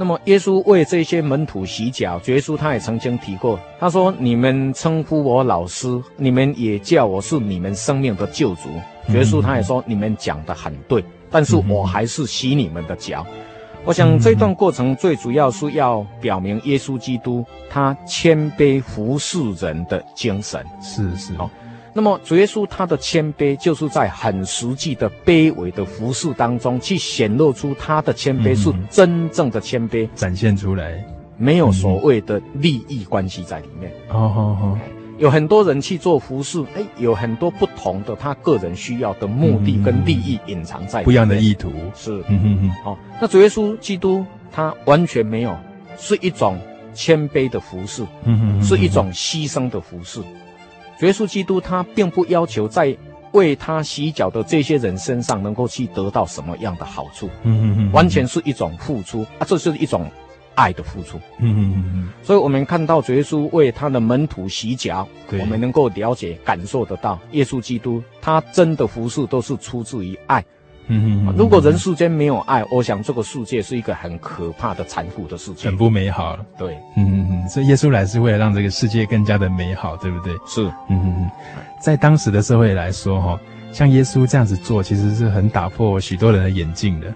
[0.00, 8.68] 那么，耶稣为这些门徒洗脚，耶稣他也曾经提过，他说：“你们称呼我老师，你们也叫我是你们生命的救主。”
[9.12, 13.26] 耶稣他也说：“你们讲的很对，但是我还是洗你们的脚。”
[13.84, 20.64] 我想这段过程最主要是要表明耶稣基督他谦卑服侍人的精神。
[20.80, 21.50] 是是哦。
[21.98, 31.04] 那么主耶稣他的谦卑，就是在很实际的卑微的服饰当中，去显露出他的谦卑是真正的谦卑，展现出来，
[31.36, 33.90] 没有所谓的利益关系在里面。
[34.10, 34.78] 哦哦哦，
[35.18, 42.12] 有很多人去做服饰，哎，有很多不同的他个人需要的目的跟利益隐藏在不一样的意图是。
[42.28, 42.72] 嗯嗯嗯。
[42.84, 45.58] 哦，那主耶稣基督他完全没有，
[45.96, 46.60] 是一种
[46.94, 50.20] 谦卑的服饰，嗯嗯，是一种牺牲的服事。
[51.00, 52.96] 耶稣基督他并不要求在
[53.32, 60.10] 为他洗脚的这些人身上能够去得到什么样的好处，嗯嗯嗯，完全是一种付出啊，这是一种
[60.54, 62.08] 爱的付出，嗯嗯嗯嗯。
[62.22, 65.06] 所以，我们看到耶稣为他的门徒洗脚，
[65.38, 70.44] 我们能够了解、感受得到，耶稣基督他真的服侍都是出自于爱。
[70.88, 76.38] 嗯嗯，如果人世间没有爱，我想这个世界是一个很可怕的残酷的世界，很不美好。
[76.58, 80.32] 对，嗯嗯嗯，所以耶稣来是为了让这个世界更加的美好，对不对？
[80.46, 81.30] 是，嗯嗯嗯，
[81.80, 87.14] 在当时的社会来说，哈，像耶稣这样子做，其实是很打破许多人的眼镜的，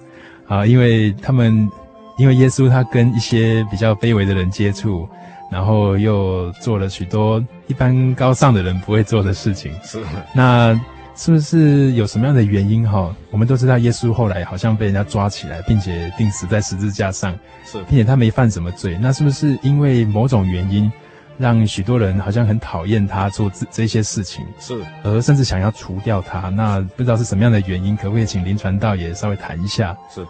[0.49, 1.71] 啊，因为他们，
[2.19, 5.09] 因为耶稣他跟一些比较卑微的人接触，
[5.51, 9.99] 然后又做了许多一般高尚的人不会做的事情，是，
[10.35, 10.79] 那。
[11.15, 13.15] 是不是有什么样的原因哈？
[13.31, 18.99] 我们都知道耶稣后来好像被人家抓起来，并且钉死在十字架上，是，并且他没犯什么罪。
[19.01, 20.91] 那是不是因为某种原因，
[21.37, 24.45] 让许多人好像很讨厌他做这这些事情？
[24.59, 26.49] 是，而甚至想要除掉他？
[26.49, 27.97] 那不知道是什么样的原因？
[27.97, 29.97] 可不可以请林传道也稍微谈一下？
[30.13, 30.27] 是，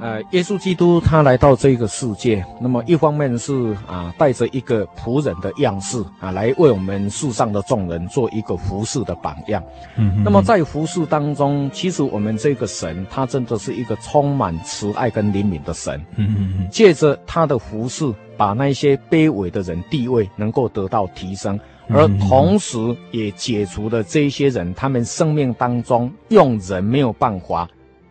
[0.00, 9.62] 呃，耶稣基督他来到这个世界，那么一方面是啊，带着一个仆人的样式啊，来为我们世上的众人做一个服侍的榜样。
[9.96, 16.00] 嗯，那么在服侍当中，其实我们这个神，他真的是一个充满慈爱跟怜悯的神。
[16.16, 22.78] 嗯嗯嗯，借着他的服侍，把那些卑微的人地位能够得到提升，而同时
[23.10, 27.68] 也解除了这些人他们生命当中用人没有办法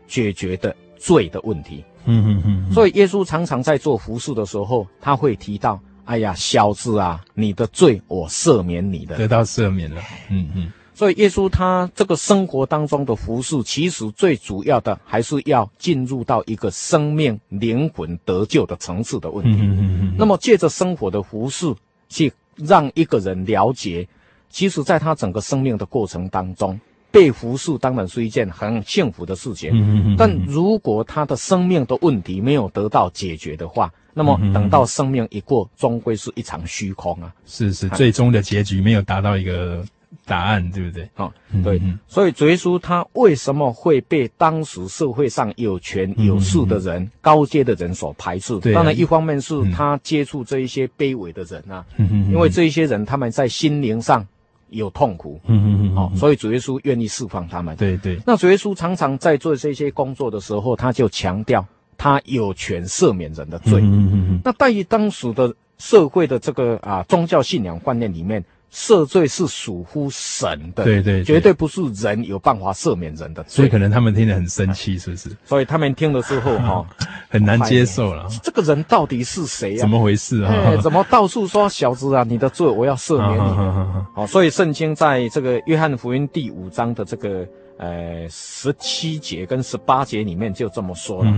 [0.07, 0.75] 解决的。
[0.99, 19.57] 罪的问题，嗯嗯嗯，所以耶稣常常在做服饰的时候，他会提到：“哎呀，小子啊，你的罪我赦免你的，得到赦免了。”嗯嗯，所以耶稣他这个生活当中的服饰，其实最主要的还是要进入到一个生命灵魂得救的层次的问题。
[19.61, 21.73] 嗯嗯嗯，那么借着生活的服饰，
[22.09, 24.07] 去让一个人了解，
[24.49, 26.77] 其实在他整个生命的过程当中。
[27.11, 37.33] 被服侍当然是一件很幸福的事情，嗯、但如果他的生命的问题没有得到解决的话，那么等到生命一过，终归是一场虚空啊！
[37.45, 39.83] 是是，最终的结局没有达到一个
[40.25, 41.03] 答案，对不对？
[41.15, 41.33] 啊、哦，
[41.63, 41.79] 对。
[41.79, 48.59] 嗯、所以，主耶稣他为什么会被当时社会上有权有势的人、嗯、高阶的人所排斥？
[48.59, 54.23] 对、啊，当然一方面是他接触这一些卑微的人啊，嗯、因为这一些人他们在心灵上。
[54.69, 57.75] 有痛苦，嗯嗯嗯，好，所以主耶稣愿意释放他们。
[57.75, 61.65] 对对，那主耶稣常常在做这些工作的时候，他就强调
[61.97, 63.81] 他有权赦免人的罪。
[63.81, 64.41] 嗯嗯嗯。
[64.43, 68.43] 那在于当时的社会的这个啊宗教信仰观念里面。
[68.71, 75.29] 赦罪是属乎神的，对，对对，绝对不是人有办法赦免人的，所以可能他们听得很生气，是不是？
[75.43, 76.85] 所以他们听了之后 哈，
[77.29, 78.27] 很难接受了。
[78.43, 79.79] 这个人到底是谁呀？
[79.79, 80.77] 怎么回事啊？
[80.81, 84.05] 怎么到处说小子啊，你的罪我要赦免你？
[84.13, 87.47] 好，所以圣经在这个约翰福音第五章的这个
[87.77, 91.33] 呃十七节跟十八节里面就这么说了，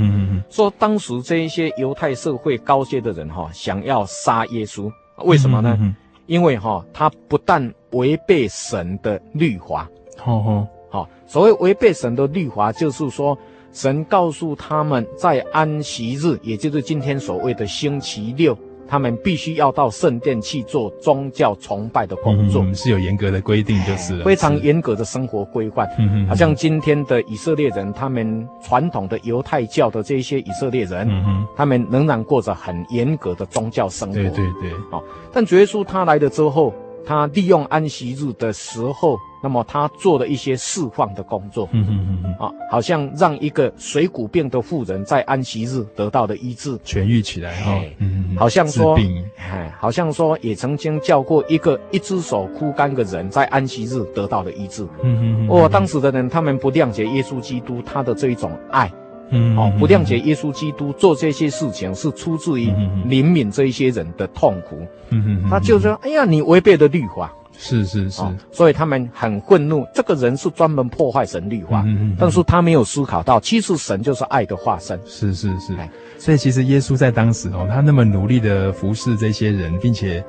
[0.49, 4.91] 说当时这一些犹太社会高阶的人哈，想要杀耶稣，
[5.23, 5.77] 为什么呢？
[6.26, 13.38] 因为哈，他不但违背神的律法，好好好，所谓违背神的律法，就是说，
[13.72, 18.57] 神告诉他们在安息日，也就是今天所谓的星期六。
[18.91, 25.87] 他们必须要到圣殿去做宗教崇拜的工作，嗯、是有严格的规定，就是非常严格的生活规范。
[25.97, 34.13] 嗯嗯，好像今天的以色列人，他们传统的犹太教的这些以色列人，嗯哼，他们仍然过着很严格的宗教生活。
[34.13, 36.73] 对对对，好，但主耶稣他来了之后，
[37.05, 39.17] 他利用安息日的时候。
[39.43, 48.95] 那么他做了一些释放的工作，嗯嗯嗯啊，好像让一个水谷病的妇人在安息日得到了医治，痊愈起来哈，嗯嗯，好像说，
[49.37, 58.91] 哎，好像说也曾经叫过一个一只手枯干的人在安息日得到了医治，嗯嗯哦，当时的人他们不谅解耶稣基督他的这一种爱，
[59.31, 62.69] 嗯哦，不谅解耶稣基督做这些事情是出自于
[63.07, 64.77] 怜悯这一些人的痛苦，
[65.09, 67.33] 嗯嗯，他就说，哎呀，你违背了律法。
[67.64, 69.86] 是是是、哦，所以他们很愤怒。
[69.93, 74.99] 这个人是专门破坏神律法，嗯嗯嗯，但是他没有思考到，其实神就是爱的化身。
[75.05, 75.74] 是是是，
[76.18, 80.24] 所以其实耶稣在当时哦，他那么努力的服侍这些人，并且，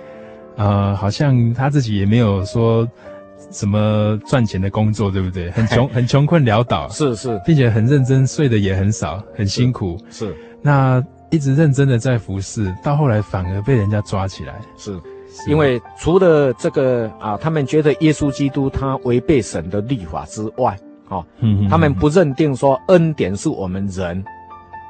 [0.56, 2.86] 呃，好像他自己也没有说
[3.50, 5.50] 什么赚钱的工作，对不对？
[5.56, 6.86] 很穷，很穷困潦倒。
[6.90, 9.96] 是是，并且很认真，睡的也很少，很辛苦。
[10.10, 14.60] 是，是那一直认真的在服侍，到后来反而被人家抓起来。
[14.76, 15.00] 是。
[15.46, 20.76] 因为除了这个啊，他们觉得耶稣基督他违背神的律法之外，
[21.08, 24.24] 哦，嗯，他们不认定说恩典是我们人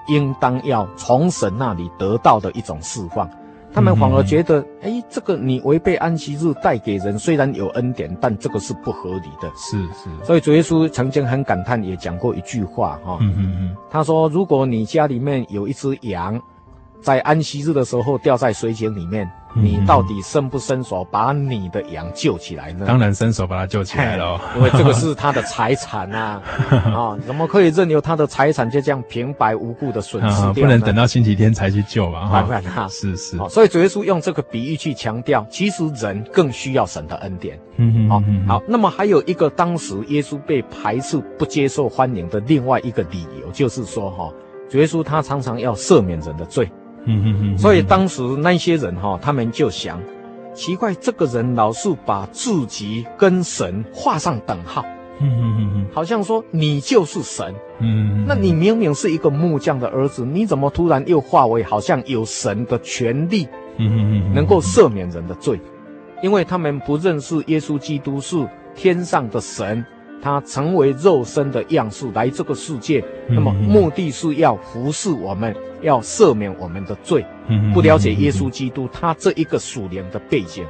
[0.09, 3.29] 应当要从神那里得到的一种释放，
[3.73, 9.51] 他们反而觉得，哎，这个你违背安息日带给人虽然有恩典，但这个是不合理的。
[9.57, 16.41] 是是，所以主耶稣曾经很感叹，也讲过一句话，哈，嗯嗯嗯，他说，如果你家里面有一只羊，
[17.01, 19.31] 在安息日的时候掉在水井里面。
[19.55, 22.87] 你到底伸不伸手把你的羊救起来呢？
[22.87, 26.43] 当然伸手把它救起来了，因为这个是他的财产啊！
[26.71, 30.55] 啊， 怎么可以任由他的财产就这样平白无故的损失掉呢？
[30.55, 32.29] 不能等到星期天才去救吧？
[32.33, 33.37] 当然哈，是是。
[33.49, 37.59] 所以主耶稣用这个比喻去强调，其实人更需要神的恩典。
[37.77, 38.09] 嗯嗯。
[38.09, 38.23] 好，
[38.55, 38.63] 好。
[38.67, 44.33] 那么还有一个当时耶稣被排斥、不接受欢迎的另外一个理由，就是说哈，
[44.71, 46.71] 主耶稣他常常要赦免人的罪。
[47.05, 50.01] 嗯嗯嗯，所以当时那些人哈，他们就想，
[50.55, 54.85] 奇怪，这个人老是把自己跟神画上等号，
[55.21, 63.49] 嗯嗯嗯嗯，好像说你就是神，嗯，那你明明是一个木匠的儿子，你怎么突然又化为好像有神的权利，
[63.79, 65.61] 嗯嗯嗯，能够赦免人的罪？
[66.23, 68.37] 因为他们不认识耶稣基督是
[68.77, 69.85] 天上的神。
[70.23, 77.27] 他成为肉身的样式来这个世界，那么目的是要服侍我们，要赦免我们的罪。
[77.75, 80.65] 不了解耶稣基督，他这一个属灵的背景。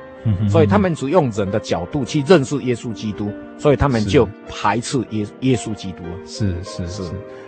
[0.48, 6.04] 所以他们只用人的角度去认识耶稣基督，所以他们就排斥耶耶稣基督。
[6.24, 7.02] 是是是，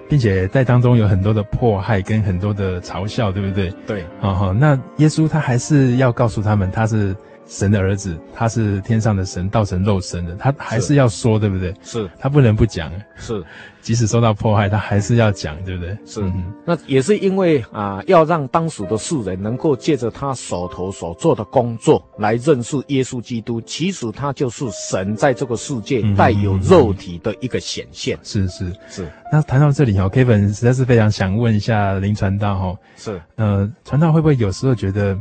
[0.08, 3.72] 并且在当中有很多的迫害跟很多的嘲笑，对不对？
[3.86, 7.16] 对，好好，那耶稣他还是要告诉他们，他是。
[7.46, 11.74] 神的儿子，他是天上的神，道成肉身的，他还是要说，对不对？
[11.82, 12.90] 是，他不能不讲。
[13.16, 13.44] 是，
[13.82, 15.96] 即使受到迫害，他还是要讲，对不对？
[16.06, 16.22] 是。
[16.22, 23.60] 嗯、那也是因为啊、呃，要让当时的世人能够借着他手头所做的工作来认识耶稣基督。
[23.60, 28.18] 其实他就是神在这个世界带有肉体的一个显现。
[28.22, 29.06] 是是是。
[29.30, 35.14] 那谈到这里哈，Kevin 实在是非常想问一下林传道哈，是呃，传道会不会有时候觉得？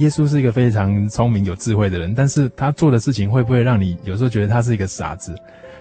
[0.00, 5.34] 耶稣是一个非常聪明有智慧的人，但是他做的事情会不会让你有时候觉得他是一个傻子？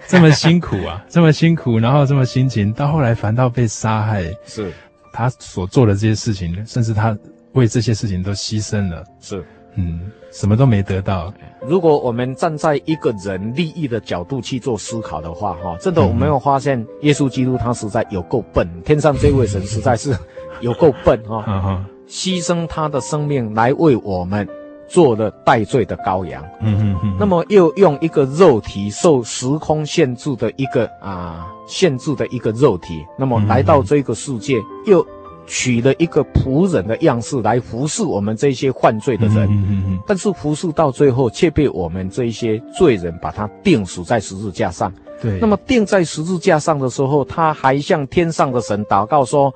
[0.08, 4.24] 这么辛苦啊， 这么辛苦，然后这么辛勤，到后来反倒被杀害。
[4.46, 4.74] 是，
[5.14, 7.18] 他所做的这些事情，甚至他
[7.54, 9.04] 为这些事情都牺牲了。
[9.22, 9.42] 是，
[9.76, 11.34] 嗯，什么都没得到。
[11.62, 20.14] 如果我们站在一个人利益的角度去做思考的话，哈，真的我们会发现耶稣基督他实在有够笨，天上这位神实在是
[20.60, 21.86] 有够笨哈。
[22.10, 24.48] 牺牲他的生命来为我们
[24.88, 27.16] 做了代罪的羔羊，嗯嗯嗯。
[27.20, 34.56] 那么又用一个肉体受时空限制的一个啊限制的一个肉体，那么来到这个世界，
[34.88, 35.06] 又
[35.46, 40.00] 取了一个仆人的样式来服侍我们这些犯罪的人，嗯嗯嗯。
[40.08, 44.92] 但是服侍到最后，却被我们这些罪人把他钉死在十字架上。
[45.22, 45.38] 对。
[45.40, 49.54] 那么钉在十字架上的时候，他还向天上的神祷告说。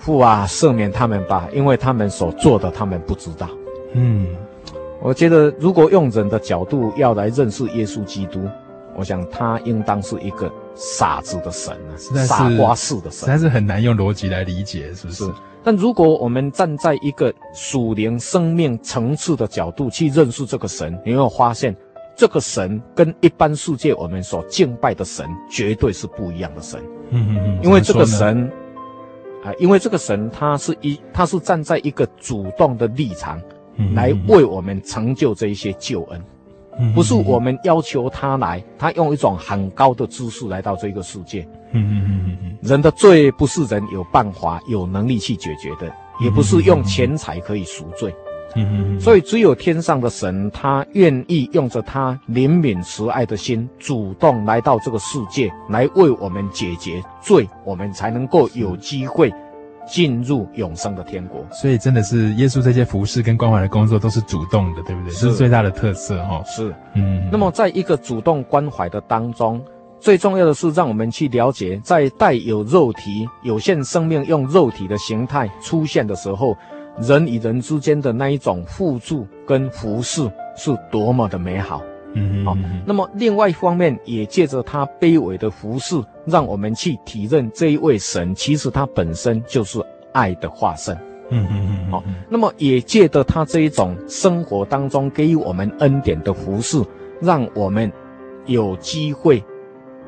[0.00, 3.48] 父啊，赦免他们吧，因为他们所做的，他们不知道。
[3.92, 4.26] 嗯，
[5.02, 8.40] 我觉得如果用人的角度要来认识耶稣基督，
[8.96, 11.92] 我想他应当是一个傻子的神啊，
[12.24, 15.24] 傻瓜式的神，实在是很难用逻辑来理解，是不是？
[15.24, 15.30] 是。
[15.62, 21.76] 但如果我们站在一个属灵生命层次的角度去认识这个神，你会发现
[22.16, 26.80] 这个神跟一般世界我们所敬拜的神绝对是不一样的神。
[27.10, 28.50] 嗯嗯嗯，因为这个神。
[29.44, 33.40] 啊，因为这个神他是一，他是站在一个主动的立场，
[33.94, 36.22] 来为我们成就这一些救恩，
[36.78, 41.46] 嗯，不是我们要求他来，他用一种很高的姿势来到这个世界。
[41.72, 48.14] 嗯嗯嗯嗯，人的罪不是人有办法、有能力去解决的，也不是用钱财可以赎罪。
[48.56, 59.32] 嗯嗯，所以只有天上的神，他愿意用着他怜悯慈爱的心，主动来到这个世界，来为我们解决罪，我们才能够有机会
[59.86, 61.46] 进入永生的天国。
[61.52, 65.12] 所以真的是耶稣这些服饰跟关怀的工作都是主动的，对不对？
[65.12, 66.42] 是，这是最大的特色哈。
[66.44, 67.28] 是，嗯。
[67.30, 69.62] 那么在一个主动关怀的当中，
[70.00, 76.56] 最重要的是让我们去了解，在带有肉体、有限生命用肉体的形态出现的时候。
[76.98, 81.82] 人与人之间的那一种互助跟服侍是多么的美好，
[82.14, 82.56] 嗯，好。
[82.84, 89.80] 那么另外一方面，也借着他卑微的服侍，让我们去体认这一位神，其实他本身就是
[90.12, 90.94] 爱的化身，
[91.30, 91.90] 嗯嗯嗯。
[91.90, 96.82] 好，那么也借着他这一种生活当中给予我们恩典的服侍，
[97.20, 97.90] 让我们
[98.46, 99.42] 有机会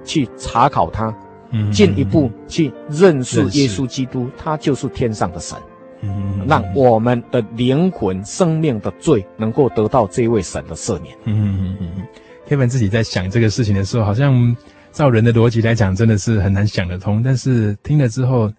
[0.04, 1.14] 去查考他，
[1.52, 5.56] 嗯，进一步去认识耶稣基督，他就是天上的神。
[6.02, 11.16] 嗯，让我们的灵魂、生命的罪能够得到这位神的赦免。
[11.24, 12.04] 嗯嗯嗯嗯
[12.48, 14.56] ，Kevin 自己在想这个事情的时候，好像
[14.90, 17.22] 照人的逻辑来讲，真的是很难想得通。
[17.22, 18.52] 但是听了之后，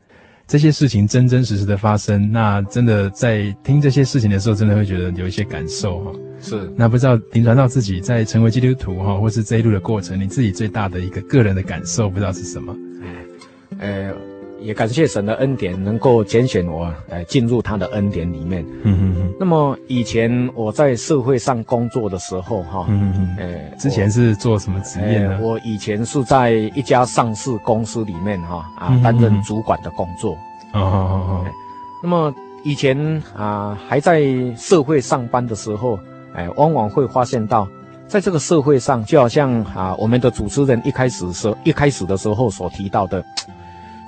[0.47, 6.11] 这些事情真真实实的发生，那真的在听这些事情的时候，真的会觉得有一些感受哈。
[6.39, 12.73] 是，那不知道林传道自己在成为基督徒哈，或是这一路的过程，你自己最大的一个个人的感受，不知道是什么？
[13.79, 14.13] 呃。
[14.63, 18.65] 也感谢神的恩典，能够拣选我，呃，进入他的恩典里面。
[18.83, 19.33] 嗯嗯嗯。
[19.39, 25.37] 那么以前我在社会上工作的时候，哈，嗯嗯，呃，之前是做什么职业呢？
[25.41, 30.33] 我以前是在一家上市公司里面，哈，啊，担任主管的工作。
[30.73, 31.45] 哦哦哦。
[32.01, 32.33] 那么
[32.63, 34.23] 以前啊，还在
[34.55, 35.99] 社会上班的时候，
[36.33, 37.67] 哎，往往会发现到，
[38.07, 43.23] 在这个社会上，就好像啊，我们的主持人一开始时一开始的时候所提到的。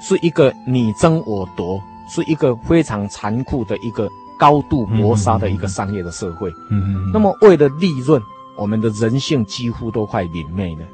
[0.07, 6.51] 是一个你争我夺，是一个非常残酷的一个高度搏杀的一个商业的社会。
[6.69, 7.11] 嗯嗯，嗯。
[7.11, 8.21] 那么为了利润，
[8.55, 10.85] 我们的人性几乎都快泯灭了。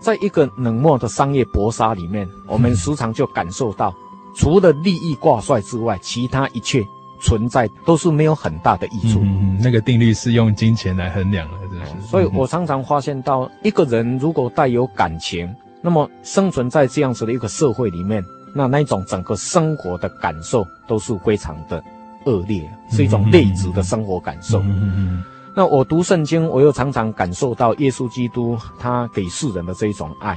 [0.00, 3.94] 在一个冷漠的商业搏杀里面，我们时常就感受到，
[4.34, 6.82] 除了利益挂帅之外，其他一切
[7.20, 9.20] 存在都是没有很大的益处。
[9.22, 11.58] 嗯，那个定律是用金钱来衡量的。
[12.00, 18.24] 所以我常常发现到，一个人如果带有感情，那么生存在这样子的一个社会里面，
[18.56, 21.82] 那那一种整个生活的感受都是非常的
[22.24, 24.60] 恶劣，是一种劣质的生活感受。
[24.60, 25.24] 嗯嗯嗯。
[25.54, 30.36] 那我读圣经，我又常常感受到耶稣基督他给世人的这一种爱。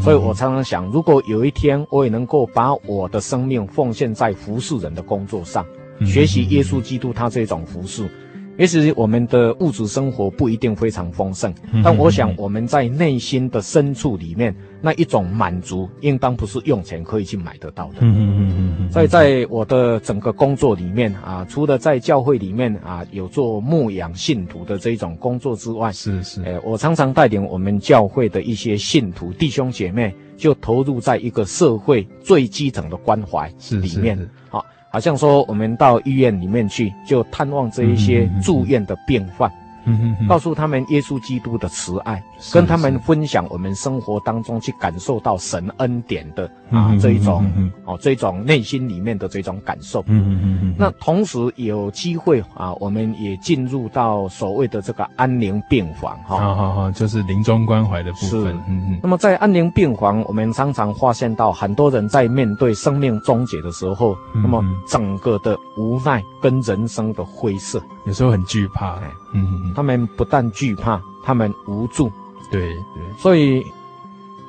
[0.00, 5.64] 所以我常常想，如果有一天我也能够把我的生命奉献在服侍人的工作上，
[6.04, 8.10] 学习耶稣基督他这种服侍。
[8.58, 11.52] 也许我们的物质生活不一定非常丰盛，
[11.84, 17.96] 但我想我们在内心的深处里面那一种满足，应当不是用钱可以去买得到的。
[18.00, 18.90] 嗯嗯嗯嗯。
[18.90, 34.64] 所以在我的整个工作里面啊，除了在教会里面啊有做牧养信徒的这种工作之外，是是，诶，我常常带领我们教会的一些信徒弟兄姐妹，就投入在一个社会最基层的关怀里面，好。
[34.96, 39.46] 好像说，我们到医院里面去，就探望这一些住院的病患。
[39.50, 39.65] 嗯
[39.98, 42.22] 哼哼，告诉他们耶稣基督的慈爱，
[42.52, 47.44] 跟他们分享我们生活当中去感受到神恩典的啊这一种
[47.84, 50.00] 哦这种内心里面的这种感受。
[50.06, 50.74] 嗯嗯嗯嗯。
[50.78, 56.38] 那同时有机会啊，我们也进入到所谓的这个安宁病房哈。
[56.38, 58.28] 好好好，就是临终关怀的部分。
[58.28, 58.52] 是。
[58.68, 59.00] 嗯嗯。
[59.02, 68.96] 那么在安宁病房，我们常常发现到很多人在面对生命终结的时候，那么整个的无奈跟人生的灰色，有时候很惧怕。
[69.32, 72.10] 嗯嗯，他们不但惧怕，他们无助。
[72.50, 73.62] 对对，所以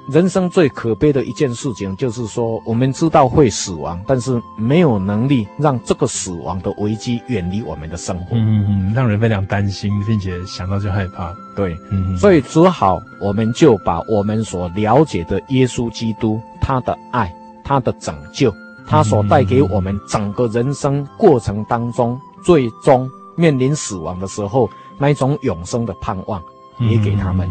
[0.08, 8.38] 人生最可悲的一件事情，就是说我们知道会死亡，但是没有能力让这个死亡的危机远离我们的生活。
[8.38, 11.36] 嗯嗯，让人非常担心，并且想到就害怕。
[11.58, 17.30] 对，嗯，所以只好我们就把我们所了解的耶稣基督他的爱、
[17.66, 18.54] 他的拯救、
[18.88, 23.10] 他所带给我们整个人生过程当中最终。
[23.40, 24.68] 面临死亡的时候，
[25.00, 26.42] 那一种永生的盼望
[26.80, 27.48] 也给他们。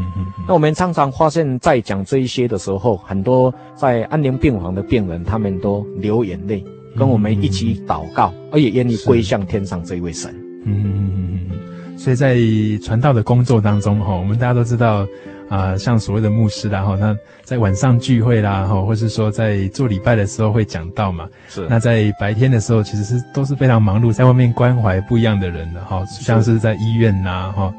[0.47, 6.65] 那我们常常发现，在讲这一些的时候，很多在安宁病房的病人，他们都流眼泪，
[6.97, 10.31] 跟我们一起祷告，而也愿意归向天上这一位神。
[10.65, 11.99] 嗯嗯嗯嗯。
[11.99, 12.37] 所以在
[12.85, 15.07] 传道的工作当中，哈，我们大家都知道。
[15.49, 21.29] 啊、呃，像所谓的牧师啦，哈，那在晚上聚会啦，哈，或是说在做礼拜的时候会讲到嘛。
[21.49, 21.67] 是。
[21.69, 27.73] 那在白天的时候，其实是都是非常忙碌，在外面关怀不一样的人的，哈，像是在医院呐，哈，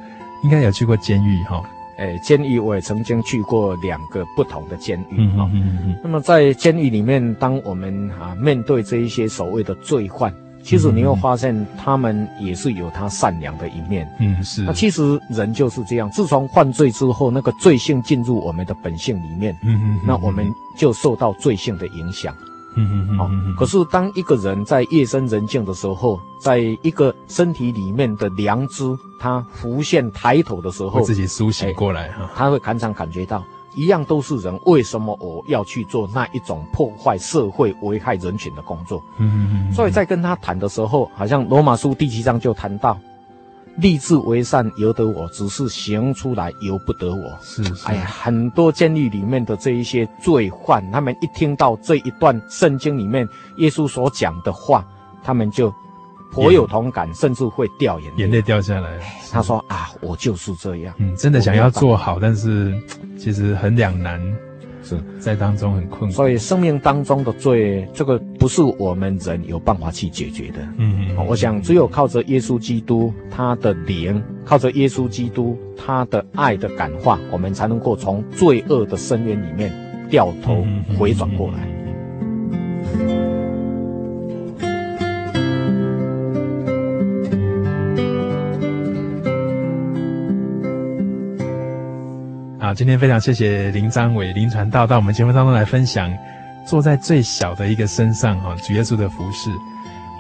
[0.44, 1.64] 应该有去过监狱，哈。
[1.98, 5.64] 诶，监狱我也曾经去过两个不同的监狱，哈、嗯。
[5.66, 5.98] 嗯嗯。
[6.04, 10.34] 那么在监狱里面，当我们啊面对这一些所谓的罪犯。
[10.64, 14.08] 其实你会发现，他们也是有他善良的一面。
[14.20, 14.64] 嗯，是。
[14.64, 20.46] 那其实人就是这样，自从犯罪之后，那个罪性进入我们的本性里面，嗯嗯，那我们
[20.78, 22.36] 就受到罪性的影响。
[22.76, 23.56] 嗯嗯嗯。
[23.56, 28.84] 可是当一个人在夜深人静的时候，在一个身体里面的良知，
[29.20, 33.44] 他浮现抬头的时候，自己苏醒过来哈，他会常常感觉到。
[33.76, 39.04] 一样都是人，为什么我要去做那一种破坏社会、危害人群的工作？
[39.18, 39.74] 嗯嗯嗯。
[39.74, 42.98] 所以在跟他谈的时候，好像罗马书第七章就谈到，
[43.78, 47.38] 立志为善由得我，只是行出来由不得我。
[47.42, 47.88] 是，是。
[47.88, 54.86] 哎呀，很多监狱里面的这一些罪犯，他们一听到这一段圣经里面耶稣所讲的话，
[55.24, 55.74] 他们就。
[56.32, 58.90] 颇有同感，甚至会掉眼泪，眼泪掉下来。
[59.32, 62.74] 他说：“啊，我就是这样。”嗯，真的想要做好，但是
[63.18, 64.22] 其实很两难，
[64.84, 66.12] 是在当中很困难。
[66.12, 70.60] 所以，生命当中的罪，这个不是我们人有办法去解决的。
[70.78, 71.26] 嗯嗯。
[71.28, 79.74] 我想，只有靠着耶稣基督他的灵，靠着耶稣基督他的爱的感化，我们才能够从罪恶的深渊里面
[80.10, 80.64] 掉头
[80.98, 81.60] 回转过来。
[81.60, 81.77] 好，
[92.78, 96.16] 今天非常谢谢林张伟林传道到我们节目当中来分享，
[96.64, 99.50] 坐在最小的一个身上哈，主耶稣的服饰。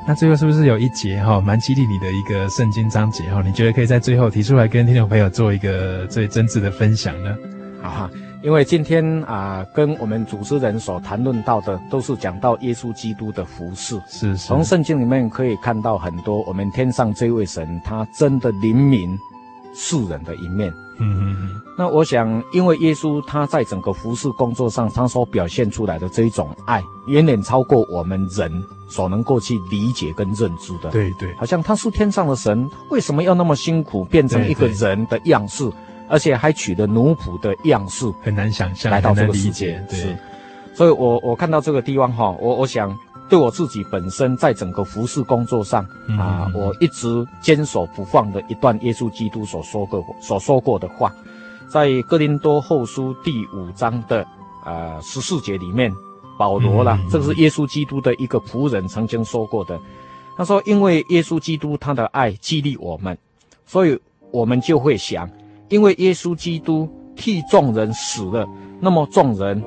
[0.07, 3.43] 那最后是不是有一节哈，蛮激励你的一个圣经章节哈？
[3.45, 7.35] 你觉得可以在最后提出来跟听众朋友做一个最真挚的分享呢？
[7.79, 14.47] 好哈，因为今天啊，跟我们主持人所谈论到的都是讲到耶稣基督的服饰，是是。
[14.47, 19.15] 从圣经里面可以看到很多我们天上这位神，他真的怜悯
[19.77, 20.73] 世人的一面。
[20.99, 28.51] 嗯嗯嗯，那我想，因为耶稣他在整个服饰工作上，他所表现出来的这一种爱，远远超过我们人
[28.89, 30.89] 所能够去理解跟认知的。
[30.89, 35.69] 对对，好像他是天上的神，为什么要那么辛苦变成一个人的样式，
[36.09, 38.11] 而且还取了奴仆的样式？
[38.23, 39.79] 很难想象，来到这个世界。
[39.87, 40.17] 对，
[40.73, 42.97] 所以我我看到这个地方哈，我我想。
[43.29, 45.85] 对我自己本身在整个服饰工作上
[46.17, 51.13] 啊，我一直坚守不放的一段耶稣基督所说过所说过的话，
[51.67, 54.25] 在哥林多后书第五章的
[54.65, 55.93] 呃十四节里面，
[56.37, 59.77] 保罗啦，这个是耶稣基督的一个仆人曾经说过的。
[60.37, 63.17] 他说：“因为耶稣基督他的爱激励我们，
[63.65, 63.99] 所以
[64.31, 65.27] 我们就会想，
[65.67, 68.47] 因为耶稣基督替众人死了，
[68.79, 69.61] 那么众人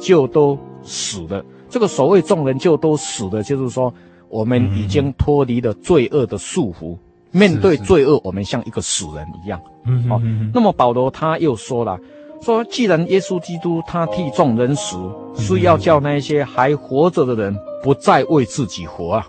[0.00, 3.92] 就都死了。”这个所谓众人就都死的，就是说
[4.28, 6.98] 我们已经脱离了罪恶的束缚，
[7.30, 9.58] 面对罪恶，我们像一个死人一样。
[9.86, 10.20] 嗯，好。
[10.52, 11.98] 那么保罗他又说了，
[12.42, 14.98] 说既然耶稣基督他替众人死，
[15.34, 19.26] 是要叫那些还活着的人不再为自己活啊，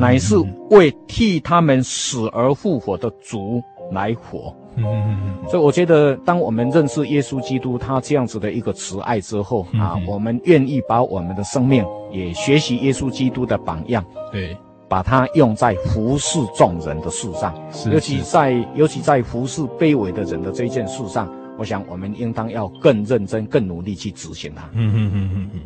[0.00, 0.36] 乃是
[0.70, 3.62] 为替他们死而复活的主
[3.92, 4.56] 来活。
[4.76, 14.56] 嗯嗯嗯，所以我觉得，当我们认识耶稣基督他这样子的一个慈爱之后啊，我们愿意把我们的生命也学习耶稣基督的榜样，对，
[14.88, 17.54] 把它用在服侍众人的事上，
[17.92, 24.68] 尤其在尤其在服侍卑微的人的这件事上，我想我们应当要更认真、更努力去执行它。
[24.72, 25.60] 嗯嗯嗯嗯嗯。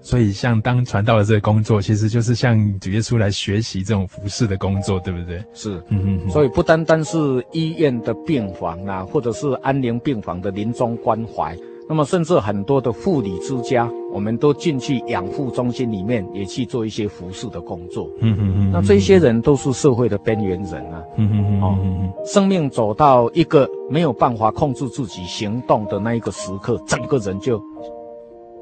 [0.00, 5.42] 所以，像当传道的这个工作，其实就是向主耶稣来学习这种服侍的工作，对不对？
[5.52, 6.30] 是，嗯嗯嗯。
[6.30, 11.56] 所以不单单是医院的病房啊，或者是安宁病房的临终关怀，
[11.88, 18.08] 那么甚至很多的护理之家，我们都进去养护中心里面，也去做一些服侍的工作。
[18.20, 18.70] 嗯嗯嗯。
[18.70, 21.02] 那这些人都是社会的边缘人啊。
[21.16, 21.62] 嗯嗯嗯。
[21.62, 21.78] 哦，
[22.24, 27.60] 生命走到一个没有办法控制自己行动的那一个时刻，整个人就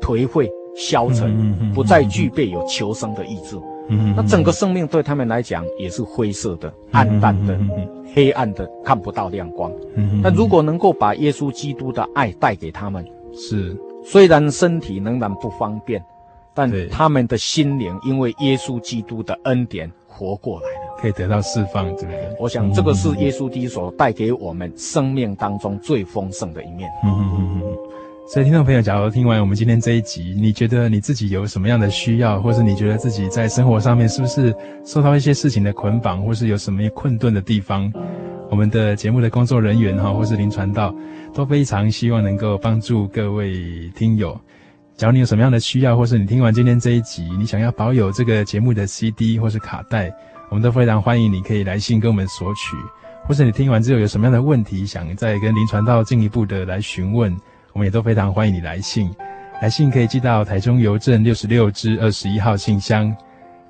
[0.01, 0.51] 颓废。
[0.77, 3.57] 消沉，不再具备有求生的意志。
[3.89, 7.57] 嗯，那整个生命对他们来讲也是灰色的、暗淡的、
[8.12, 9.72] 黑暗的，看不到亮光。
[9.95, 16.05] 嗯，那如果能够把耶稣基督的爱带给他们，是虽然身体仍然不方便，
[16.53, 22.37] 但他们的心灵因为耶稣基督的恩典活过来了，可以得到释放，对不对？
[22.41, 26.91] 我想这个是耶稣基督所带给我们生命当中最丰盛的一面。
[27.05, 27.77] 嗯嗯嗯嗯。
[28.29, 34.53] 所以，听众朋友，假如听完我们今天这一集，你觉得你自己有什么样的需要，或是你觉得自己在生活上面是不是
[34.85, 37.91] 受到一些事情的捆绑，或是有什么困顿的地方，
[38.51, 40.93] 我们的节目的工作人员哈，或是林传道，
[41.33, 44.37] 都非常希望能够帮助各位听友。
[44.97, 50.12] 假如你有什么样的需要，或是你听完今天这一集，你想要保有这个节目的 CD 或是卡带，
[50.51, 52.77] 我们都非常欢迎你可以来信跟我们索取，
[53.24, 57.33] 或是你听完之后有什么样的问题，想再跟林传道进一步的来询问。
[57.77, 59.14] 我们也都非常欢迎你来信，
[59.61, 63.14] 来信可以寄到台中邮政六十六支二十一号信箱，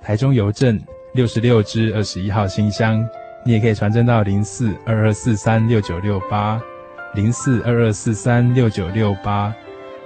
[0.01, 0.81] 台中邮政
[1.15, 3.05] 六十六支二十一号信箱。
[3.45, 6.63] 你也可以传真到零四二二四三六九六八，
[7.17, 9.53] 零四二二四三六九六八，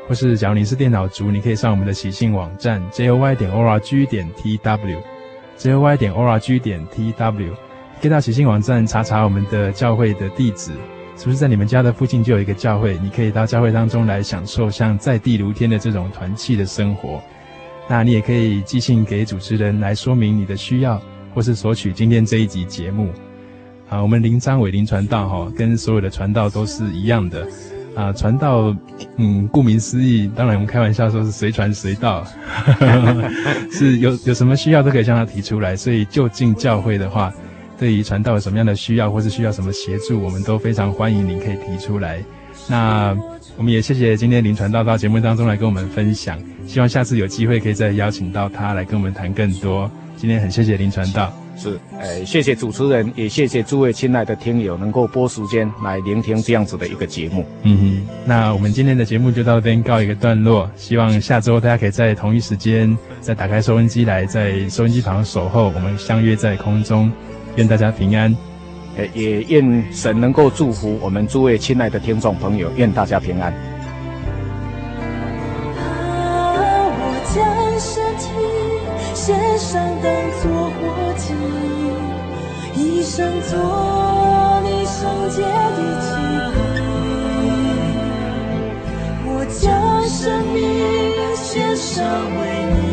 [0.09, 6.25] 或是假如你是电脑族，你可以上我们的喜信网站 j o y 点 o r g 点 t w，j o y 点 o
[6.27, 7.53] r g 点 t w，
[8.01, 10.73] 可以到喜信网站查查我们的教会的地址。
[11.21, 12.99] 是不是在你们家的附近就有一个教会？
[13.03, 17.21] 你可以到教会当中来享受像在地如天的这种团契的生活。
[17.87, 20.99] 那你也可以寄信给主持人来说明你的需要，
[21.35, 23.11] 或是索取今天这一集节目。
[23.91, 27.47] 啊，我们灵彰伟林传道哈，跟所有的传道都是一样的。
[27.95, 28.75] 啊，传道，
[29.19, 32.27] 嗯，顾名思义，当然我们开玩笑说是随传随到，
[33.71, 35.77] 是有有什么需要都可以向他提出来。
[35.77, 37.31] 所以就近教会的话。
[37.81, 42.23] 对于传道有什么样的需要，或是需要什么协助，我们都非常欢迎您可以提出来。
[42.69, 43.17] 那
[43.57, 49.91] 我们也谢谢今天林传道到节目当中来跟我们分享，希望下次有机会可以再邀请到他来跟我们谈更多。
[50.15, 57.47] 今天很谢谢林传道，是，呃，谢谢主持人，也谢谢诸位亲爱的听友能够拨时间来聆听这样子的一个节目。
[57.63, 67.11] 嗯哼，那我们今天的节目就到这边告一个段落，希望下周大家可以在同一时间再打开收音机来，在收音机旁守候，我们相约在空中。
[67.61, 68.35] 愿大家平安，
[69.13, 73.53] 也愿神能够祝福我们诸位亲爱的听众朋友，愿大家平安。
[76.97, 77.45] 我将
[77.79, 78.25] 身体
[79.15, 81.35] 献上当作活祭，
[82.81, 83.53] 一生做
[84.65, 86.17] 你圣洁的祭
[86.55, 86.57] 品。
[89.27, 89.69] 我将
[90.09, 90.57] 生命
[91.37, 92.03] 献上
[92.41, 92.41] 为
[92.73, 92.90] 你。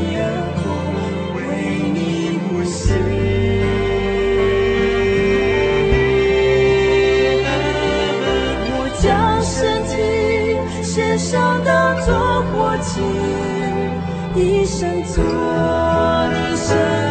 [14.68, 17.07] 生做你圣